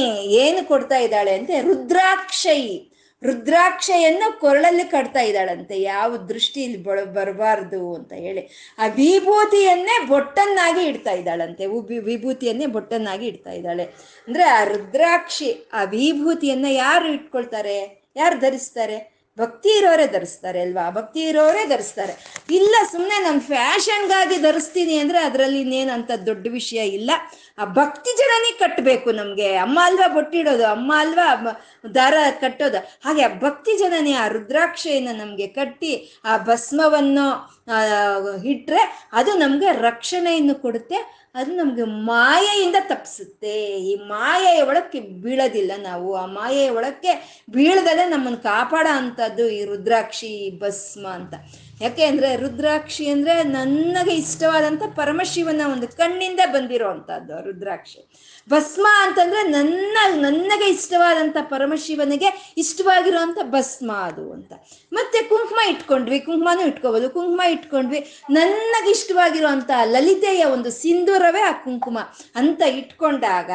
[0.44, 2.62] ಏನು ಕೊಡ್ತಾ ಇದ್ದಾಳೆ ಅಂದರೆ ರುದ್ರಾಕ್ಷೈ
[3.24, 5.82] ರುದ್ರಾಕ್ಷೆಯನ್ನು ಕೊರಳಲ್ಲಿ ಕಟ್ತಾ ಇದ್ದಾಳಂತೆ.
[5.82, 8.76] ಯಾವ ದೃಷ್ಟಿ ಇಲ್ಲಿ ಬರಬಾರ್ದು ಅಂತ ಹೇಳಿ.
[8.80, 11.66] ಆ ವಿಭೂತಿಯನ್ನೇ ಬೊಟ್ಟನ್ನಾಗಿ ಇಡ್ತಾ ಇದ್ದಾಳಂತೆ.
[12.00, 13.84] ವಿಭೂತಿಯನ್ನೇ ಬೊಟ್ಟನ್ನಾಗಿ ಇಡ್ತಾ ಇದ್ದಾಳೆ.
[14.28, 18.10] ಅಂದ್ರೆ ಆ ರುದ್ರಾಕ್ಷಿ, ಆ ವಿಭೂತಿಯನ್ನ ಯಾರು ಇಟ್ಕೊಳ್ತಾರೆ?
[18.16, 19.19] ಯಾರು ಧರಿಸ್ತಾರೆ?
[19.40, 20.86] ಭಕ್ತಿ ಇರೋರೇ ಧರಿಸ್ತಾರೆ ಅಲ್ವಾ?
[20.90, 22.14] ಭಕ್ತಿ ಇರೋರೇ ಧರಿಸ್ತಾರೆ.
[22.60, 27.12] ಇಲ್ಲ ಸುಮ್ಮನೆ ನಾನು ಫ್ಯಾಷನ್ಗಾಗಿ ಧರಿಸ್ತೀನಿ ಅಂದರೆ ಅದರಲ್ಲಿ ಇನ್ನೇನು ಅಂತ ದೊಡ್ಡ ವಿಷಯ ಇಲ್ಲ.
[27.60, 29.50] ಆ ಭಕ್ತಿ ಜನನೇ ಕಟ್ಟಬೇಕು ನಮಗೆ.
[29.66, 31.28] ಅಮ್ಮ ಅಲ್ವಾ ಬೊಟ್ಟಿಡೋದು ಅಮ್ಮ ಅಲ್ವಾ
[31.96, 32.80] ದಾರ ಕಟ್ಟೋದು?
[33.06, 35.94] ಹಾಗೆ ಆ ಭಕ್ತಿ ಜನನೇ ಆ ರುದ್ರಾಕ್ಷೆಯನ್ನು ನಮಗೆ ಕಟ್ಟಿ
[36.26, 37.28] ಆ ಭಸ್ಮವನ್ನು
[38.54, 38.82] ಇಟ್ಟರೆ
[39.14, 41.00] ಅದು ನಮಗೆ ರಕ್ಷಣೆಯನ್ನು ಕೊಡುತ್ತೆ.
[41.36, 43.80] ಅದು ನಮ್ಗೆ ಮಾಯೆಯಿಂದ ತಪ್ಪಿಸುತ್ತೆ.
[43.80, 46.16] ಈ ಮಾಯೆಯ ಒಳಕ್ಕೆ ಬೀಳೋದಿಲ್ಲ ನಾವು.
[46.16, 51.34] ಆ ಮಾಯೆಯ ಒಳಕ್ಕೆ ಬೀಳದಲ್ಲೇ ನಮ್ಮನ್ನು ಕಾಪಾಡೋ ಅಂಥದ್ದು ಈ ರುದ್ರಾಕ್ಷಿ, ಭಸ್ಮ ಅಂತ.
[51.80, 58.02] ಯಾಕೆ ಅಂದರೆ ರುದ್ರಾಕ್ಷಿ ಅಂದ್ರೆ ನನಗೆ ಇಷ್ಟವಾದಂಥ ಪರಮಶಿವನ ಒಂದು ಕಣ್ಣಿಂದ ಬಂದಿರೋ ಅಂಥದ್ದು ಆ ರುದ್ರಾಕ್ಷಿ.
[58.48, 64.52] ಭಸ್ಮ ಅಂತಂದ್ರೆ ನನ್ನ, ನನಗೆ ಇಷ್ಟವಾದಂಥ ಪರಮಶಿವನಿಗೆ ಇಷ್ಟವಾಗಿರುವಂಥ ಭಸ್ಮ ಅದು ಅಂತ.
[64.92, 67.10] ಮತ್ತೆ ಕುಂಕುಮ ಇಟ್ಕೊಂಡ್ವಿ, ಕುಂಕುಮನೂ ಇಟ್ಕೋಬೋದು.
[67.10, 68.00] ಕುಂಕುಮ ಇಟ್ಕೊಂಡ್ವಿ,
[68.30, 71.98] ನನಗೆ ಇಷ್ಟವಾಗಿರುವಂಥ ಲಲಿತೆಯ ಒಂದು ಸಿಂಧೂರವೇ ಆ ಕುಂಕುಮ
[72.36, 73.52] ಅಂತ ಇಟ್ಕೊಂಡಾಗ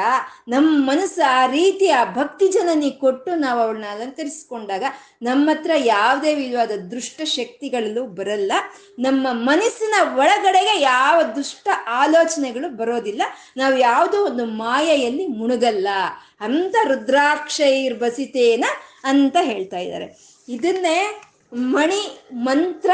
[0.49, 4.85] ನಮ್ಮ ಮನಸ್ಸು ಆ ರೀತಿ ಆ ಭಕ್ತಿ ಜನನಿ ಕೊಟ್ಟು ನಾವು ಅವಳನ್ನ ಅಲಂಕರಿಸ್ಕೊಂಡಾಗ
[5.23, 8.53] ನಮ್ಮ ಹತ್ರ ಯಾವುದೇ ವಿಧವಾದ ದುಷ್ಟ ಶಕ್ತಿಗಳಲ್ಲೂ ಬರಲ್ಲ.
[8.99, 13.23] ನಮ್ಮ ಮನಸ್ಸಿನ ಒಳಗಡೆಗೆ ಯಾವ ದುಷ್ಟ ಆಲೋಚನೆಗಳು ಬರೋದಿಲ್ಲ.
[13.57, 15.89] ನಾವು ಯಾವುದೋ ಒಂದು ಮಾಯೆಯಲ್ಲಿ ಮುಣುಗಲ್ಲ.
[16.41, 18.65] ಅಂತ ರುದ್ರಾಕ್ಷೈರ್ ಬಸಿತೇನ
[19.05, 20.39] ಅಂತ ಹೇಳ್ತಾ ಇದ್ದಾರೆ.
[20.49, 21.23] ಇದನ್ನೇ
[21.55, 22.91] ಮಣಿ ಮಂತ್ರ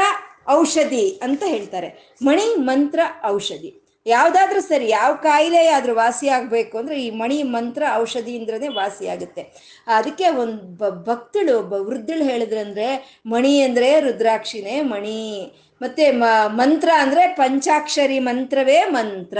[0.49, 2.15] ಔಷಧಿ ಅಂತ ಹೇಳ್ತಾರೆ.
[2.21, 3.80] ಮಣಿ ಮಂತ್ರ ಔಷಧಿ.
[4.05, 9.41] ಯಾವ್ದಾದ್ರೂ ಸರಿ, ಯಾವ ಕಾಯಿಲೆ ಆದರೂ ವಾಸಿ ಆಗ್ಬೇಕು ಅಂದ್ರೆ ಈ ಮಣಿ ಮಂತ್ರ ಔಷಧಿಯಿಂದನೇ ವಾಸಿ ಆಗುತ್ತೆ.
[9.87, 15.51] ಅದಕ್ಕೆ ಒಂದು ಭಕ್ತಳು, ಒಬ್ಬ ವೃದ್ಧಳು ಹೇಳಿದ್ರಂದ್ರೆ, ಮಣಿ ಅಂದ್ರೆ ರುದ್ರಾಕ್ಷಿನೇ ಮಣಿ.
[15.81, 16.11] ಮತ್ತೆ
[16.45, 19.37] ಮಂತ್ರ ಅಂದ್ರೆ ಪಂಚಾಕ್ಷರಿ ಮಂತ್ರವೇ ಮಂತ್ರ.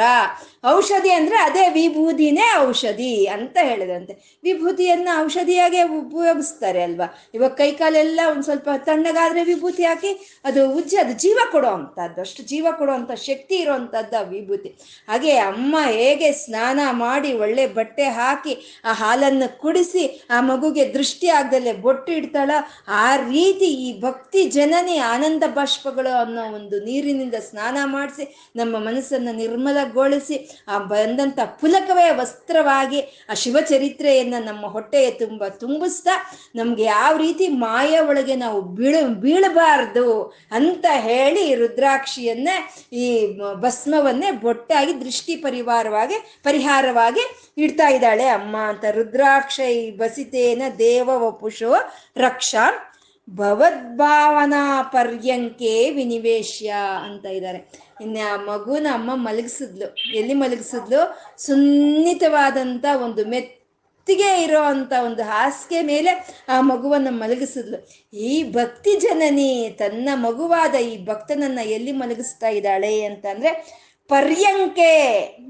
[0.63, 4.13] ಔಷಧಿ ಅಂದ್ರೆ ಅದೇ ವಿಭೂತಿನೇ ಔಷಧಿ ಅಂತ ಹೇಳಿದಂತೆ.
[4.43, 7.07] ವಿಭೂತಿಯನ್ನ ಔಷಧಿಯಾಗೆ ಉಪಯೋಗಿಸ್ತಾರೆ ಅಲ್ವಾ?
[7.33, 10.11] ಇವಾಗ ಕೈಕಾಲೆಲ್ಲ ಒಂದು ಸ್ವಲ್ಪ ತಣ್ಣಗಾದ್ರೆ ವಿಭೂತಿ ಹಾಕಿ
[10.45, 12.21] ಅದು ಉಜ್ಜಿ, ಅದು ಜೀವ ಕೊಡೋ ಅಂಥದ್ದು.
[12.21, 14.69] ಅಷ್ಟು ಜೀವ ಕೊಡೋ ಅಂಥ ಶಕ್ತಿ ಇರೋವಂಥದ್ದು ಆ ವಿಭೂತಿ.
[15.07, 18.53] ಹಾಗೆ ಅಮ್ಮ ಹೇಗೆ ಸ್ನಾನ ಮಾಡಿ ಒಳ್ಳೆ ಬಟ್ಟೆ ಹಾಕಿ
[18.85, 22.51] ಆ ಹಾಲನ್ನು ಕುಡಿಸಿ ಆ ಮಗುಗೆ ದೃಷ್ಟಿ ಆಗ್ದಲ್ಲೇ ಬೊಟ್ಟು ಇಡ್ತಾಳ
[22.87, 28.23] ಆ ರೀತಿ ಈ ಭಕ್ತಿ ಜನನಿ ಆನಂದ ಬಾಷ್ಪಗಳು ಅನ್ನೋ ಒಂದು ನೀರಿನಿಂದ ಸ್ನಾನ ಮಾಡಿಸಿ
[28.55, 30.37] ನಮ್ಮ ಮನಸ್ಸನ್ನು ನಿರ್ಮಲಗೊಳಿಸಿ
[30.67, 36.11] ಆ ಬಂದಂಥ ಪುಲಕವೇ ವಸ್ತ್ರವಾಗಿ ಆ ಶಿವಚರಿತ್ರೆಯನ್ನ ನಮ್ಮ ಹೊಟ್ಟೆಯ ತುಂಬ ತುಂಬಿಸ್ತಾ
[36.55, 42.57] ನಮ್ಗೆ ಯಾವ ರೀತಿ ಮಾಯ ಒಳಗೆ ನಾವು ಬೀಳ, ಬೀಳಬಾರ್ದು ಅಂತ ಹೇಳಿ ರುದ್ರಾಕ್ಷಿಯನ್ನೇ
[42.93, 47.23] ಈ ಭಸ್ಮವನ್ನೇ ಬೊಟ್ಟಾಗಿ ದೃಷ್ಟಿ ಪರಿವಾರವಾಗಿ, ಪರಿಹಾರವಾಗಿ
[47.57, 48.85] ಇಡ್ತಾ ಇದ್ದಾಳೆ ಅಮ್ಮ ಅಂತ.
[48.91, 51.73] ರುದ್ರಾಕ್ಷ ಈ ಬಸಿತೇನ ದೇವ ವಪುಷೋ
[52.17, 52.90] ರಕ್ಷಾ.
[53.29, 60.15] ಭವದ್ಭಾವನಾ ಪರ್ಯಂಕೆ ವಿನಿವೇಶ್ಯ ಅಂತ ಇದ್ದಾರೆ ಇನ್ನು ಆ ಮಗುನ ಅಮ್ಮ ಮಲಗಿಸಿದ್ಲು.
[60.15, 61.17] ಎಲ್ಲಿ ಮಲಗಿಸಿದ್ಲು?
[61.37, 68.09] ಸುನ್ನಿತವಾದಂಥ ಒಂದು ಮೆತ್ತಿಗೆ ಇರೋ ಅಂತ ಒಂದು ಹಾಸಿಗೆ ಮೇಲೆ ಆ ಮಗುವನ್ನು ಮಲಗಿಸಿದ್ಲು.
[68.17, 74.91] ಈ ಭಕ್ತಿ ಜನನಿ, ತನ್ನ ಮಗುವಾದ ಈ ಭಕ್ತನನ್ನ ಎಲ್ಲಿ ಮಲಗಿಸ್ತಾ ಇದ್ದಾಳೆ ಅಂತಂದ್ರೆ ಪರ್ಯಂಕೆ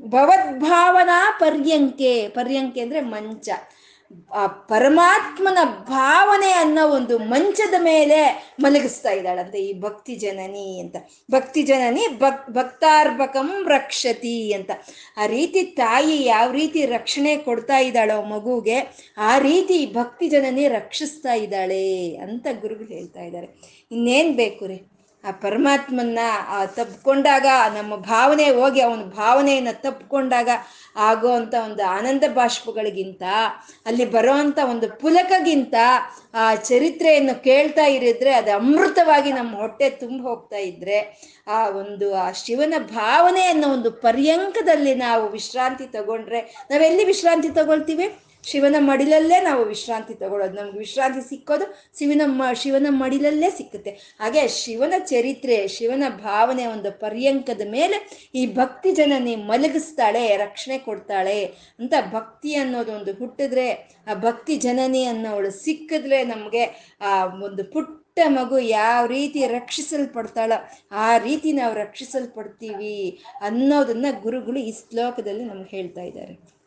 [0.01, 3.49] ಭವದ್ಭಾವನಾ ಪರ್ಯಂಕೆ ಪರ್ಯಂಕೆ ಅಂದ್ರೆ ಮಂಚ.
[4.31, 8.19] ಆ ಪರಮಾತ್ಮನ ಭಾವನೆ ಅನ್ನೋ ಒಂದು ಮಂಚದ ಮೇಲೆ
[8.59, 10.95] ಮಲಗಿಸ್ತಾ ಇದ್ದಾಳಂತೆ ಈ ಭಕ್ತಿ ಜನನಿ ಅಂತ.
[11.31, 14.71] ಭಕ್ತಿ ಜನನಿ ಭಕ್, ಭಕ್ತಾರ್ಭಕಂ ರಕ್ಷತಿ ಅಂತ.
[15.17, 18.79] ಆ ರೀತಿ ತಾಯಿ ಯಾವ ರೀತಿ ರಕ್ಷಣೆ ಕೊಡ್ತಾ ಇದ್ದಾಳೋ ಮಗುಗೆ
[19.17, 23.47] ಆ ರೀತಿ ಭಕ್ತಿ ಜನನಿ ರಕ್ಷಿಸ್ತಾ ಇದ್ದಾಳೆ ಅಂತ ಗುರುಗಳು ಹೇಳ್ತಾ ಇದ್ದಾರೆ.
[23.91, 24.90] ಇನ್ನೇನು ಬೇಕು ರೀ?
[25.23, 26.19] ಆ ಪರಮಾತ್ಮನ್ನ,
[26.49, 30.49] ಆ ತಪ್ಕೊಂಡಾಗ ನಮ್ಮ ಭಾವನೆ ಹೋಗಿ ಅವನ ಭಾವನೆಯನ್ನು ತಪ್ಪಿಕೊಂಡಾಗ
[30.95, 33.23] ಆಗೋ ಅಂಥ ಒಂದು ಆನಂದ ಬಾಷ್ಪಗಳಿಗಿಂತ,
[33.85, 35.75] ಅಲ್ಲಿ ಬರುವಂತ ಒಂದು ಪುಲಕಗಿಂತ
[36.33, 40.97] ಆ ಚರಿತ್ರೆಯನ್ನು ಕೇಳ್ತಾ ಇರಿದ್ರೆ ಅದು ಅಮೃತವಾಗಿ ನಮ್ಮ ಹೊಟ್ಟೆ ತುಂಬ ಹೋಗ್ತಾ ಇದ್ರೆ,
[41.47, 46.41] ಆ ಒಂದು, ಆ ಶಿವನ ಭಾವನೆ ಅನ್ನೋ ಒಂದು ಪರ್ಯಂಕದಲ್ಲಿ ನಾವು ವಿಶ್ರಾಂತಿ ತಗೊಂಡ್ರೆ
[46.71, 48.07] ನಾವೆಲ್ಲಿ ವಿಶ್ರಾಂತಿ ತಗೊಳ್ತೀವಿ?
[48.43, 50.53] ಶಿವನ ಮಡಿಲಲ್ಲೇ ನಾವು ವಿಶ್ರಾಂತಿ ತಗೊಳ್ಳೋದು.
[50.53, 51.65] ನಮ್ಗೆ ವಿಶ್ರಾಂತಿ ಸಿಕ್ಕೋದು
[51.99, 53.91] ಶಿವನ ಮ, ಶಿವನ ಮಡಿಲಲ್ಲೇ ಸಿಕ್ಕುತ್ತೆ.
[54.19, 57.97] ಹಾಗೆ ಶಿವನ ಚರಿತ್ರೆ, ಶಿವನ ಭಾವನೆ ಒಂದು ಪರ್ಯಂಕದ ಮೇಲೆ
[58.35, 61.39] ಈ ಭಕ್ತಿ ಜನನಿ ಮಲಗಿಸ್ತಾಳೆ, ರಕ್ಷಣೆ ಕೊಡ್ತಾಳೆ
[61.79, 63.67] ಅಂತ ಭಕ್ತಿ ಅನ್ನೋದು ಒಂದು ಹುಟ್ಟಿದ್ರೆ,
[64.07, 66.63] ಆ ಭಕ್ತಿ ಜನನಿ ಅನ್ನೋಳು ಸಿಕ್ಕಿದ್ರೆ ನಮಗೆ
[67.01, 70.57] ಆ ಒಂದು ಪುಟ್ಟ ಮಗು ಯಾವ ರೀತಿ ರಕ್ಷಿಸಲ್ಪಡ್ತಾಳೋ,
[70.91, 76.60] ಆ ರೀತಿ ನಾವು ರಕ್ಷಿಸಲ್ಪಡ್ತೀವಿ ಅನ್ನೋದನ್ನ ಗುರುಗಳು ಈ ಶ್ಲೋಕದಲ್ಲಿ ನಮ್ಗೆ ಹೇಳ್ತಾ ಇದ್ದಾರೆ.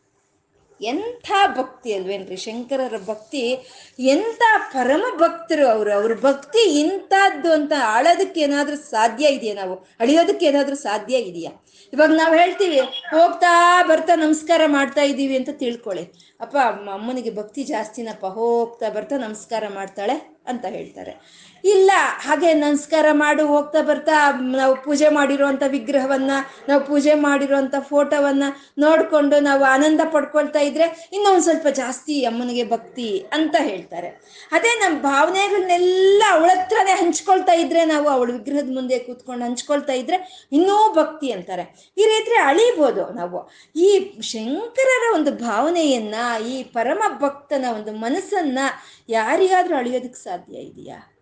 [0.81, 2.35] ಎಂಥ ಭಕ್ತಿ ಅಲ್ವೇನ್ರಿ?
[2.35, 3.57] ಶಂಕರರ ಭಕ್ತಿ,
[3.99, 4.41] ಎಂಥ
[4.73, 5.93] ಪರಮ ಭಕ್ತರು ಅವರು.
[5.93, 9.87] ಅವ್ರ ಭಕ್ತಿ ಇಂಥದ್ದು ಅಂತ ಆಳೋದಕ್ಕೆ ಏನಾದ್ರೂ ಸಾಧ್ಯ ಇದೆಯಾ ನಾವು?
[9.99, 11.51] ಅಳಿಯೋದಕ್ಕೆ ಏನಾದ್ರೂ ಸಾಧ್ಯ ಇದೆಯಾ?
[11.93, 16.35] ಇವಾಗ ನಾವು ಹೇಳ್ತೀವಿ, ಹೋಗ್ತಾ ಬರ್ತಾ ನಮಸ್ಕಾರ ಮಾಡ್ತಾ ಇದ್ದೀವಿ ಅಂತ ತಿಳ್ಕೊಳ್ಳಿ.
[16.41, 16.57] ಅಪ್ಪ,
[16.93, 21.11] ಅಮ್ಮನಿಗೆ ಭಕ್ತಿ ಜಾಸ್ತಿನಪ್ಪ, ಹೋಗ್ತಾ ಬರ್ತಾ ನಮಸ್ಕಾರ ಮಾಡ್ತಾಳೆ ಅಂತ ಹೇಳ್ತಾರೆ.
[21.73, 26.31] ಇಲ್ಲ, ಹಾಗೆ ನಮಸ್ಕಾರ ಮಾಡು, ಹೋಗ್ತಾ ಬರ್ತಾ ನಾವು ಪೂಜೆ ಮಾಡಿರುವಂತ ವಿಗ್ರಹವನ್ನ,
[26.69, 28.43] ನಾವು ಪೂಜೆ ಮಾಡಿರುವಂತ ಫೋಟೋವನ್ನ
[28.77, 34.09] ನೋಡಿಕೊಂಡು ನಾವು ಆನಂದ ಪಡ್ಕೊಳ್ತಾ ಇದ್ರೆ ಇನ್ನೊಂದು ಸ್ವಲ್ಪ ಜಾಸ್ತಿ ಅಮ್ಮನಿಗೆ ಭಕ್ತಿ ಅಂತ ಹೇಳ್ತಾರೆ.
[34.51, 40.93] ಅದೇ ನಮ್ಮ ಭಾವನೆಗಳನ್ನೆಲ್ಲ ಅವಳ ಹತ್ರನೇ ಹಂಚ್ಕೊಳ್ತಾ ಇದ್ರೆ ನಾವು ಅವಳ ವಿಗ್ರಹದ ಮುಂದೆ ಕೂತ್ಕೊಂಡು ಹಂಚ್ಕೊಳ್ತಾ ಇದ್ರೆ ಇನ್ನೂ
[40.93, 41.65] ಭಕ್ತಿ ಅಂತಾರೆ.
[41.97, 43.41] ಈ ರೀತಿ ಅಳಿಬೋದು ನಾವು.
[43.75, 43.89] ಈ
[44.21, 46.15] ಶಂಕರರ ಒಂದು ಭಾವನೆಯನ್ನ,
[46.47, 48.59] ಈ ಪರಮ ಭಕ್ತನ ಒಂದು ಮನಸ್ಸನ್ನ
[49.09, 51.14] ಯಾರಿಗಾದ್ರೂ ಅಳಿಯೋದಕ್ಕೆ ಸಾಧ್ಯ ಇದೆಯಾ?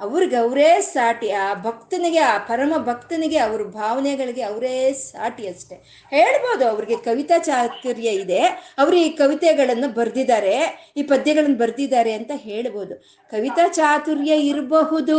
[0.00, 5.76] ಅವ್ರಿಗೆ ಅವರೇ ಸಾಟಿ, ಆ ಭಕ್ತನಿಗೆ, ಆ ಪರಮ ಭಕ್ತನಿಗೆ, ಅವ್ರ ಭಾವನೆಗಳಿಗೆ ಅವರೇ ಸಾಟಿ ಅಷ್ಟೆ.
[6.10, 8.40] ಹೇಳ್ಬೋದು ಅವ್ರಿಗೆ ಕವಿತಾ ಚಾತುರ್ಯ ಇದೆ.
[8.78, 10.56] ಅವರು ಈ ಕವಿತೆಗಳನ್ನು ಬರೆದಿದ್ದಾರೆ,
[10.96, 12.96] ಈ ಪದ್ಯಗಳನ್ನು ಬರೆದಿದ್ದಾರೆ ಅಂತ ಹೇಳ್ಬೋದು.
[13.32, 15.18] ಕವಿತಾ ಚಾತುರ್ಯ ಇರಬಹುದು.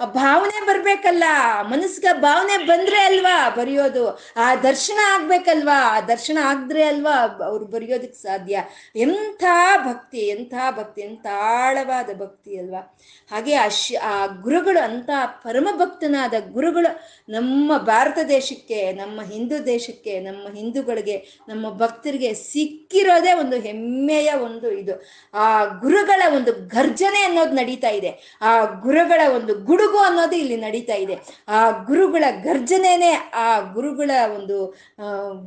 [0.00, 1.24] ಆ ಭಾವನೆ ಬರ್ಬೇಕಲ್ಲ,
[1.70, 4.04] ಮನಸ್ಸಿಗೆ ಭಾವನೆ ಬಂದ್ರೆ ಅಲ್ವಾ ಬರೆಯೋದು?
[4.36, 5.78] ಆ ದರ್ಶನ ಆಗ್ಬೇಕಲ್ವಾ?
[5.96, 7.16] ಆ ದರ್ಶನ ಆಗದ್ರೆ ಅಲ್ವಾ
[7.46, 8.58] ಅವ್ರು ಬರೆಯೋದಕ್ಕೆ ಸಾಧ್ಯ?
[8.96, 9.44] ಎಂಥ
[9.86, 12.82] ಭಕ್ತಿ ಎಂಥ ಭಕ್ತಿ, ಎಂಥ ಆಳವಾದ ಭಕ್ತಿ ಅಲ್ವಾ?
[13.30, 15.10] ಹಾಗೆ ಆ ಆ ಗುರುಗಳು ಅಂತ
[15.42, 16.90] ಪರಮ ಭಕ್ತನಾದ ಗುರುಗಳು
[17.28, 25.04] ನಮ್ಮ ಭಾರತ ದೇಶಕ್ಕೆ, ನಮ್ಮ ಹಿಂದೂ ದೇಶಕ್ಕೆ, ನಮ್ಮ ಹಿಂದೂಗಳಿಗೆ, ನಮ್ಮ ಭಕ್ತರಿಗೆ ಸಿಕ್ಕಿರೋದೇ ಒಂದು ಹೆಮ್ಮೆಯ ಒಂದು ಇದು.
[25.34, 28.38] ಆ ಗುರುಗಳ ಒಂದು ಗರ್ಜನೆ ಅನ್ನೋದು ನಡೀತಾ ಇದೆ.
[28.42, 31.18] ಆ ಗುರುಗಳ ಒಂದು ಗುಡುಗು ಅನ್ನೋದು ಇಲ್ಲಿ ನಡೀತಾ ಇದೆ.
[31.48, 34.58] ಆ ಗುರುಗಳ ಗರ್ಜನೆನೇ ಆ ಗುರುಗಳ ಒಂದು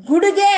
[0.08, 0.50] ಗುಡುಗೆ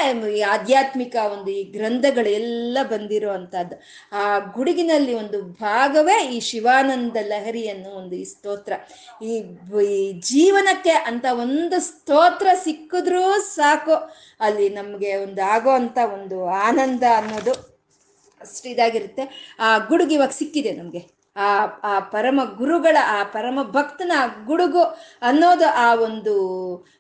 [0.42, 3.76] ಆಧ್ಯಾತ್ಮಿಕ ಒಂದು ಈ ಗ್ರಂಥಗಳೆಲ್ಲ ಬಂದಿರೋ ಅಂಥದ್ದು
[4.12, 8.74] ಆ ಗುಡುಗಿನಲ್ಲಿ ಒಂದು ಭಾಗವೇ ಈ ಶಿವಾನಂದ ಲಹರಿ ಅನ್ನೋ ಒಂದು ಈ ಸ್ತೋತ್ರ.
[9.24, 13.24] ಈ ಜೀವನಕ್ಕೆ ಅಂತ ಒಂದು ಸ್ತೋತ್ರ ಸಿಕ್ಕಿದ್ರೂ
[13.56, 13.96] ಸಾಕು.
[14.40, 16.38] ಅಲ್ಲಿ ನಮಗೆ ಒಂದು ಆಗೋ ಅಂತ ಒಂದು
[16.68, 17.54] ಆನಂದ ಅನ್ನೋದು
[18.42, 19.24] ಅಷ್ಟು ಇದಾಗಿರುತ್ತೆ.
[19.60, 21.23] ಆ ಗುಡುಗು ಇವಾಗ ಸಿಕ್ಕಿದೆ ನಮಗೆ.
[21.36, 24.12] ಆ ಆ ಪರಮ ಗುರುಗಳ, ಆ ಪರಮ ಭಕ್ತನ
[24.46, 24.82] ಗುಡುಗು
[25.22, 26.34] ಅನ್ನೋದು ಆ ಒಂದು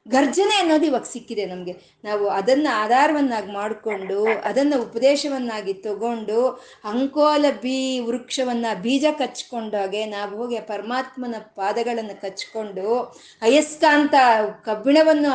[0.07, 1.73] ಗರ್ಜನೆ ಅನ್ನೋದು ಇವಾಗ ಸಿಕ್ಕಿದೆ ನಮಗೆ.
[2.03, 10.61] ನಾವು ಅದನ್ನು ಆಧಾರವನ್ನಾಗಿ ಮಾಡಿಕೊಂಡು, ಅದನ್ನು ಉಪದೇಶವನ್ನಾಗಿ ತಗೊಂಡು, ಅಂಕೋಲ ಬೀ ವೃಕ್ಷವನ್ನ ಬೀಜ ಕಚ್ಕೊಂಡಾಗೆ ನಾವು ಹೋಗಿ ಆ
[10.61, 14.13] ಪರಮಾತ್ಮನ ಪಾದಗಳನ್ನು ಕಚ್ಕೊಂಡು, ಅಯಸ್ಕಾಂತ
[14.65, 15.31] ಕಬ್ಬಿಣವನ್ನು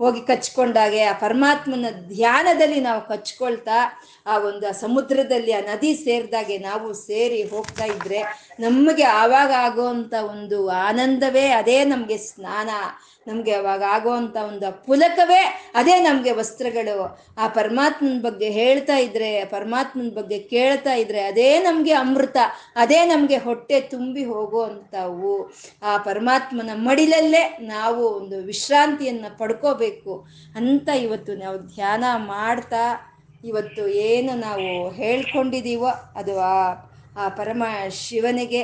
[0.00, 3.78] ಹೋಗಿ ಕಚ್ಕೊಂಡಾಗೆ ಆ ಪರಮಾತ್ಮನ ಧ್ಯಾನದಲ್ಲಿ ನಾವು ಕಚ್ಕೊಳ್ತಾ
[4.26, 8.20] ಆ ಒಂದು ಸಮುದ್ರದಲ್ಲಿ ಆ ನದಿ ಸೇರಿದಾಗೆ ನಾವು ಸೇರಿ ಹೋಗ್ತಾ ಇದ್ರೆ
[8.60, 12.70] ನಮಗೆ ಆವಾಗ ಆಗೋವಂಥ ಒಂದು ಆನಂದವೇ ಅದೇ ನಮಗೆ ಸ್ನಾನ.
[13.30, 15.42] ನಮಗೆ ಅವಾಗ ಆಗುವಂಥ ಒಂದು ಪುಲಕವೇ
[15.78, 16.96] ಅದೇ ನಮಗೆ ವಸ್ತ್ರಗಳು.
[17.38, 22.36] ಆ ಪರಮಾತ್ಮನ ಬಗ್ಗೆ ಹೇಳ್ತಾ ಇದ್ರೆ ಪರಮಾತ್ಮನ ಬಗ್ಗೆ ಕೇಳ್ತಾ ಇದ್ರೆ ಅದೇ ನಮಗೆ ಅಮೃತ,
[22.76, 25.34] ಅದೇ ನಮಗೆ ಹೊಟ್ಟೆ ತುಂಬಿ ಹೋಗುವಂಥವು.
[25.82, 30.14] ಆ ಪರಮಾತ್ಮನ ಮಡಿಲಲ್ಲೇ ನಾವು ಒಂದು ವಿಶ್ರಾಂತಿಯನ್ನು ಪಡ್ಕೋಬೇಕು
[30.56, 32.04] ಅಂತ ಇವತ್ತು ನಾವು ಧ್ಯಾನ
[32.34, 32.84] ಮಾಡ್ತಾ
[33.44, 36.32] ಇವತ್ತು ಏನು ನಾವು ಹೇಳ್ಕೊಂಡಿದ್ದೀವೋ ಅದು
[37.18, 37.62] ಆ ಪರಮ
[38.00, 38.62] ಶಿವನಿಗೆ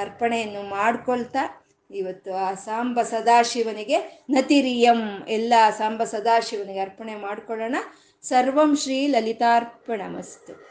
[0.00, 1.42] ಅರ್ಪಣೆಯನ್ನು ಮಾಡ್ಕೊಳ್ತಾ
[1.90, 5.28] ಇವತ್ತು ಆ ಸಾಂಬ ಸದಾಶಿವನಿಗೆ ನತಿರಿಯಂ.
[5.28, 7.76] ಎಲ್ಲ ಸಾಂಬ ಸದಾಶಿವನಿಗೆ ಅರ್ಪಣೆ ಮಾಡ್ಕೊಳ್ಳೋಣ.
[8.22, 10.70] ಸರ್ವಂ ಶ್ರೀ ಲಲಿತಾರ್ಪಣಮಸ್ತು.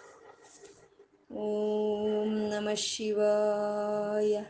[1.34, 4.44] ಓಂ ನಮ ಶಿವಾಯ.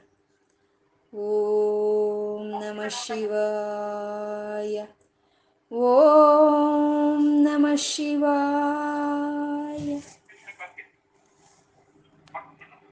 [1.18, 4.86] ಓಂ ನಮ ಶಿವಾಯ.
[5.76, 10.00] ಓಂ ನಮ ಶಿವಾಯ.